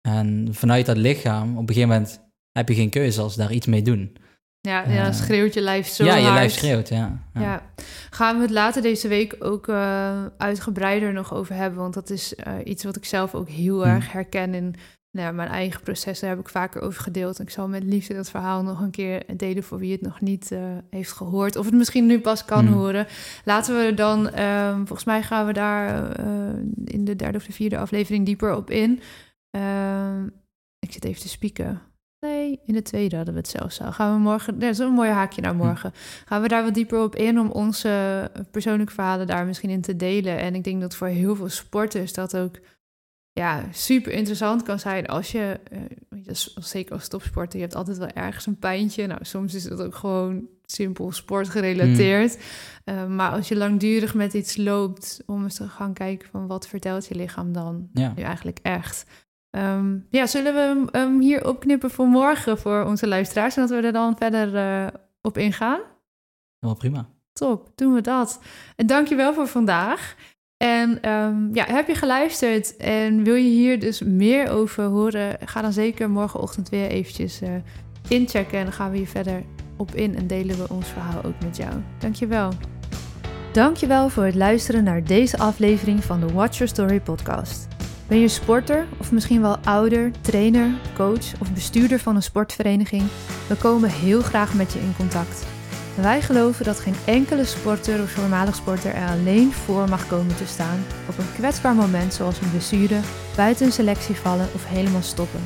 En 0.00 0.48
vanuit 0.50 0.86
dat 0.86 0.96
lichaam, 0.96 1.50
op 1.50 1.68
een 1.68 1.74
gegeven 1.74 1.88
moment 1.88 2.20
heb 2.52 2.68
je 2.68 2.74
geen 2.74 2.90
keuze 2.90 3.20
als 3.20 3.36
daar 3.36 3.52
iets 3.52 3.66
mee 3.66 3.82
doen. 3.82 4.16
Ja, 4.60 4.84
ja 4.88 5.12
schreeuwt 5.12 5.54
je 5.54 5.60
lijf 5.60 5.86
zo 5.86 6.04
Ja, 6.04 6.14
je 6.14 6.32
lijf 6.32 6.52
schreeuwt, 6.52 6.88
ja. 6.88 7.18
ja. 7.34 7.62
Gaan 8.10 8.36
we 8.36 8.42
het 8.42 8.50
later 8.50 8.82
deze 8.82 9.08
week 9.08 9.36
ook 9.38 9.66
uh, 9.66 10.24
uitgebreider 10.36 11.12
nog 11.12 11.34
over 11.34 11.54
hebben. 11.54 11.78
Want 11.78 11.94
dat 11.94 12.10
is 12.10 12.34
uh, 12.46 12.54
iets 12.64 12.84
wat 12.84 12.96
ik 12.96 13.04
zelf 13.04 13.34
ook 13.34 13.48
heel 13.48 13.82
hm. 13.82 13.88
erg 13.88 14.12
herken 14.12 14.54
in 14.54 14.74
nou, 15.10 15.34
mijn 15.34 15.48
eigen 15.48 15.82
proces. 15.82 16.20
Daar 16.20 16.30
heb 16.30 16.38
ik 16.38 16.48
vaker 16.48 16.82
over 16.82 17.02
gedeeld. 17.02 17.40
Ik 17.40 17.50
zal 17.50 17.68
met 17.68 17.82
liefde 17.82 18.14
dat 18.14 18.30
verhaal 18.30 18.62
nog 18.62 18.80
een 18.80 18.90
keer 18.90 19.22
delen 19.36 19.62
voor 19.62 19.78
wie 19.78 19.92
het 19.92 20.00
nog 20.02 20.20
niet 20.20 20.50
uh, 20.50 20.60
heeft 20.90 21.12
gehoord. 21.12 21.56
Of 21.56 21.64
het 21.64 21.74
misschien 21.74 22.06
nu 22.06 22.20
pas 22.20 22.44
kan 22.44 22.66
hm. 22.66 22.72
horen. 22.72 23.06
Laten 23.44 23.84
we 23.84 23.94
dan, 23.94 24.30
ehm, 24.30 24.76
volgens 24.76 25.04
mij 25.04 25.22
gaan 25.22 25.46
we 25.46 25.52
daar 25.52 26.20
in 26.84 27.04
de 27.04 27.16
derde 27.16 27.38
of 27.38 27.44
de 27.44 27.52
vierde 27.52 27.78
aflevering 27.78 28.26
dieper 28.26 28.54
op 28.54 28.70
in. 28.70 29.00
Ehm, 29.50 30.26
ik 30.78 30.92
zit 30.92 31.04
even 31.04 31.20
te 31.20 31.28
spieken. 31.28 31.87
Nee, 32.20 32.60
in 32.64 32.74
de 32.74 32.82
tweede 32.82 33.16
hadden 33.16 33.34
we 33.34 33.40
het 33.40 33.48
zelfs 33.48 33.80
al. 33.80 33.92
Gaan 33.92 34.12
we 34.12 34.18
morgen, 34.20 34.58
dat 34.58 34.70
is 34.70 34.78
een 34.78 34.92
mooi 34.92 35.10
haakje 35.10 35.40
naar 35.40 35.54
hm. 35.54 35.56
morgen. 35.56 35.92
Gaan 36.24 36.42
we 36.42 36.48
daar 36.48 36.64
wat 36.64 36.74
dieper 36.74 37.02
op 37.02 37.16
in 37.16 37.38
om 37.38 37.50
onze 37.50 38.30
persoonlijke 38.50 38.92
verhalen 38.92 39.26
daar 39.26 39.46
misschien 39.46 39.70
in 39.70 39.80
te 39.80 39.96
delen. 39.96 40.38
En 40.38 40.54
ik 40.54 40.64
denk 40.64 40.80
dat 40.80 40.94
voor 40.94 41.06
heel 41.06 41.36
veel 41.36 41.48
sporters 41.48 42.12
dat 42.12 42.36
ook 42.36 42.58
ja, 43.32 43.64
super 43.72 44.12
interessant 44.12 44.62
kan 44.62 44.78
zijn 44.78 45.06
als 45.06 45.32
je, 45.32 45.60
uh, 45.72 46.34
zeker 46.54 46.94
als 46.94 47.08
topsporter, 47.08 47.58
je 47.58 47.64
hebt 47.64 47.76
altijd 47.76 47.98
wel 47.98 48.08
ergens 48.08 48.46
een 48.46 48.58
pijntje. 48.58 49.06
Nou, 49.06 49.24
soms 49.24 49.54
is 49.54 49.64
het 49.64 49.80
ook 49.80 49.94
gewoon 49.94 50.48
simpel 50.64 51.12
sportgerelateerd. 51.12 52.38
Uh, 52.84 53.06
maar 53.06 53.30
als 53.30 53.48
je 53.48 53.56
langdurig 53.56 54.14
met 54.14 54.34
iets 54.34 54.56
loopt, 54.56 55.22
om 55.26 55.42
eens 55.42 55.54
te 55.54 55.68
gaan 55.68 55.92
kijken 55.92 56.28
van 56.28 56.46
wat 56.46 56.68
vertelt 56.68 57.06
je 57.06 57.14
lichaam 57.14 57.52
dan 57.52 57.88
ja. 57.92 58.12
nu 58.16 58.22
eigenlijk 58.22 58.58
echt. 58.62 59.04
Ehm, 59.50 59.98
ja, 60.10 60.26
zullen 60.26 60.54
we 60.54 60.88
hem 60.98 61.20
hier 61.20 61.48
opknippen 61.48 61.90
voor 61.90 62.06
morgen 62.06 62.58
voor 62.58 62.84
onze 62.84 63.06
luisteraars 63.08 63.56
en 63.56 63.66
dat 63.66 63.70
we 63.70 63.86
er 63.86 63.92
dan 63.92 64.16
verder 64.16 64.54
uh, 64.54 64.86
op 65.20 65.38
ingaan? 65.38 65.80
Wel 66.58 66.74
prima. 66.74 67.08
Top, 67.32 67.70
doen 67.74 67.94
we 67.94 68.00
dat. 68.00 68.40
En 68.76 68.86
dankjewel 68.86 69.34
voor 69.34 69.46
vandaag. 69.46 70.16
En 70.56 71.10
um, 71.10 71.54
ja, 71.54 71.64
heb 71.64 71.86
je 71.86 71.94
geluisterd 71.94 72.76
en 72.76 73.22
wil 73.22 73.34
je 73.34 73.48
hier 73.48 73.80
dus 73.80 74.02
meer 74.02 74.50
over 74.50 74.84
horen? 74.84 75.36
Ga 75.44 75.62
dan 75.62 75.72
zeker 75.72 76.10
morgenochtend 76.10 76.68
weer 76.68 76.88
eventjes 76.88 77.42
uh, 77.42 77.48
inchecken 78.08 78.58
en 78.58 78.64
dan 78.64 78.72
gaan 78.72 78.90
we 78.90 78.96
hier 78.96 79.06
verder 79.06 79.42
op 79.76 79.94
in 79.94 80.16
en 80.16 80.26
delen 80.26 80.58
we 80.58 80.68
ons 80.68 80.88
verhaal 80.88 81.22
ook 81.24 81.42
met 81.44 81.56
jou. 81.56 81.72
Dankjewel. 81.98 82.52
Dankjewel 83.52 84.08
voor 84.08 84.24
het 84.24 84.34
luisteren 84.34 84.84
naar 84.84 85.04
deze 85.04 85.38
aflevering 85.38 86.04
van 86.04 86.20
de 86.20 86.32
Watch 86.32 86.58
Your 86.58 86.72
Story 86.72 87.00
podcast. 87.00 87.67
Ben 88.08 88.18
je 88.18 88.28
sporter 88.28 88.86
of 88.98 89.12
misschien 89.12 89.40
wel 89.40 89.56
ouder, 89.58 90.10
trainer, 90.20 90.70
coach 90.94 91.40
of 91.40 91.52
bestuurder 91.52 91.98
van 91.98 92.16
een 92.16 92.22
sportvereniging? 92.22 93.02
We 93.48 93.54
komen 93.54 93.90
heel 93.90 94.22
graag 94.22 94.54
met 94.54 94.72
je 94.72 94.78
in 94.78 94.94
contact. 94.96 95.46
Wij 95.96 96.22
geloven 96.22 96.64
dat 96.64 96.80
geen 96.80 96.94
enkele 97.06 97.44
sporter 97.44 98.02
of 98.02 98.10
voormalig 98.10 98.54
sporter 98.54 98.94
er 98.94 99.08
alleen 99.08 99.52
voor 99.52 99.88
mag 99.88 100.06
komen 100.06 100.36
te 100.36 100.46
staan 100.46 100.84
op 101.08 101.18
een 101.18 101.32
kwetsbaar 101.34 101.74
moment 101.74 102.14
zoals 102.14 102.40
een 102.40 102.50
blessure, 102.50 103.00
buiten 103.36 103.66
een 103.66 103.72
selectie 103.72 104.14
vallen 104.14 104.48
of 104.54 104.66
helemaal 104.66 105.02
stoppen. 105.02 105.40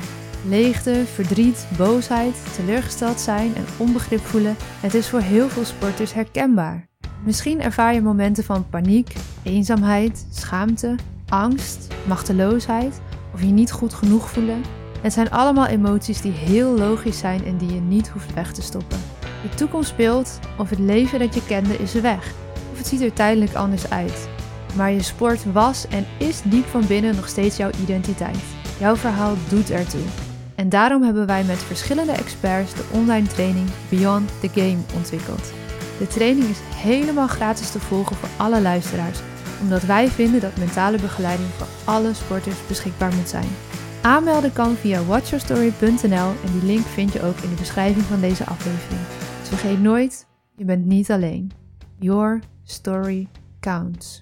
Leegte, 0.47 1.03
verdriet, 1.13 1.67
boosheid, 1.77 2.35
teleurgesteld 2.55 3.19
zijn 3.19 3.55
en 3.55 3.65
onbegrip 3.77 4.21
voelen, 4.21 4.55
het 4.79 4.93
is 4.93 5.09
voor 5.09 5.21
heel 5.21 5.49
veel 5.49 5.65
sporters 5.65 6.13
herkenbaar. 6.13 6.87
Misschien 7.23 7.61
ervaar 7.61 7.93
je 7.93 8.01
momenten 8.01 8.43
van 8.43 8.69
paniek, 8.69 9.15
eenzaamheid, 9.43 10.27
schaamte, 10.31 10.95
angst, 11.33 11.87
machteloosheid 12.07 13.01
of 13.33 13.41
je 13.41 13.47
niet 13.47 13.71
goed 13.71 13.93
genoeg 13.93 14.29
voelen. 14.29 14.63
Het 15.01 15.13
zijn 15.13 15.31
allemaal 15.31 15.65
emoties 15.65 16.21
die 16.21 16.31
heel 16.31 16.77
logisch 16.77 17.17
zijn 17.17 17.45
en 17.45 17.57
die 17.57 17.73
je 17.73 17.79
niet 17.79 18.09
hoeft 18.09 18.33
weg 18.33 18.53
te 18.53 18.61
stoppen. 18.61 18.99
De 19.41 19.55
toekomst 19.55 19.93
of 20.57 20.69
het 20.69 20.79
leven 20.79 21.19
dat 21.19 21.33
je 21.33 21.45
kende 21.45 21.77
is 21.77 21.93
weg, 21.93 22.31
of 22.71 22.77
het 22.77 22.87
ziet 22.87 23.01
er 23.01 23.13
tijdelijk 23.13 23.53
anders 23.53 23.89
uit. 23.89 24.27
Maar 24.75 24.91
je 24.91 25.03
sport 25.03 25.51
was 25.53 25.87
en 25.87 26.05
is 26.17 26.41
diep 26.43 26.65
van 26.65 26.87
binnen 26.87 27.15
nog 27.15 27.27
steeds 27.27 27.57
jouw 27.57 27.71
identiteit. 27.81 28.43
Jouw 28.79 28.95
verhaal 28.95 29.33
doet 29.49 29.71
ertoe. 29.71 30.01
En 30.55 30.69
daarom 30.69 31.03
hebben 31.03 31.25
wij 31.25 31.43
met 31.43 31.57
verschillende 31.57 32.11
experts 32.11 32.73
de 32.73 32.83
online 32.91 33.27
training 33.27 33.67
Beyond 33.89 34.29
the 34.39 34.49
Game 34.53 34.79
ontwikkeld. 34.95 35.51
De 35.99 36.07
training 36.07 36.49
is 36.49 36.59
helemaal 36.75 37.27
gratis 37.27 37.71
te 37.71 37.79
volgen 37.79 38.15
voor 38.15 38.29
alle 38.37 38.61
luisteraars, 38.61 39.19
omdat 39.63 39.83
wij 39.83 40.07
vinden 40.07 40.41
dat 40.41 40.57
mentale 40.57 40.97
begeleiding 40.97 41.49
voor 41.49 41.67
alle 41.83 42.13
sporters 42.13 42.67
beschikbaar 42.67 43.13
moet 43.15 43.29
zijn. 43.29 43.47
Aanmelden 44.01 44.53
kan 44.53 44.75
via 44.75 45.03
watchyourstory.nl 45.03 46.29
en 46.45 46.51
die 46.51 46.63
link 46.63 46.85
vind 46.85 47.13
je 47.13 47.21
ook 47.21 47.37
in 47.37 47.49
de 47.49 47.55
beschrijving 47.55 48.05
van 48.05 48.19
deze 48.19 48.45
aflevering. 48.45 49.01
Dus 49.39 49.49
vergeet 49.49 49.81
nooit, 49.81 50.27
je 50.55 50.65
bent 50.65 50.85
niet 50.85 51.11
alleen. 51.11 51.51
Your 51.99 52.39
story 52.63 53.27
counts. 53.59 54.21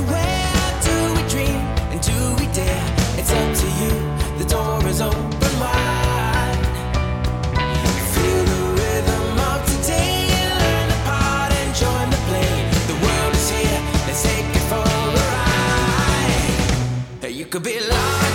Could 17.51 17.63
be 17.63 17.77
larger 17.81 18.30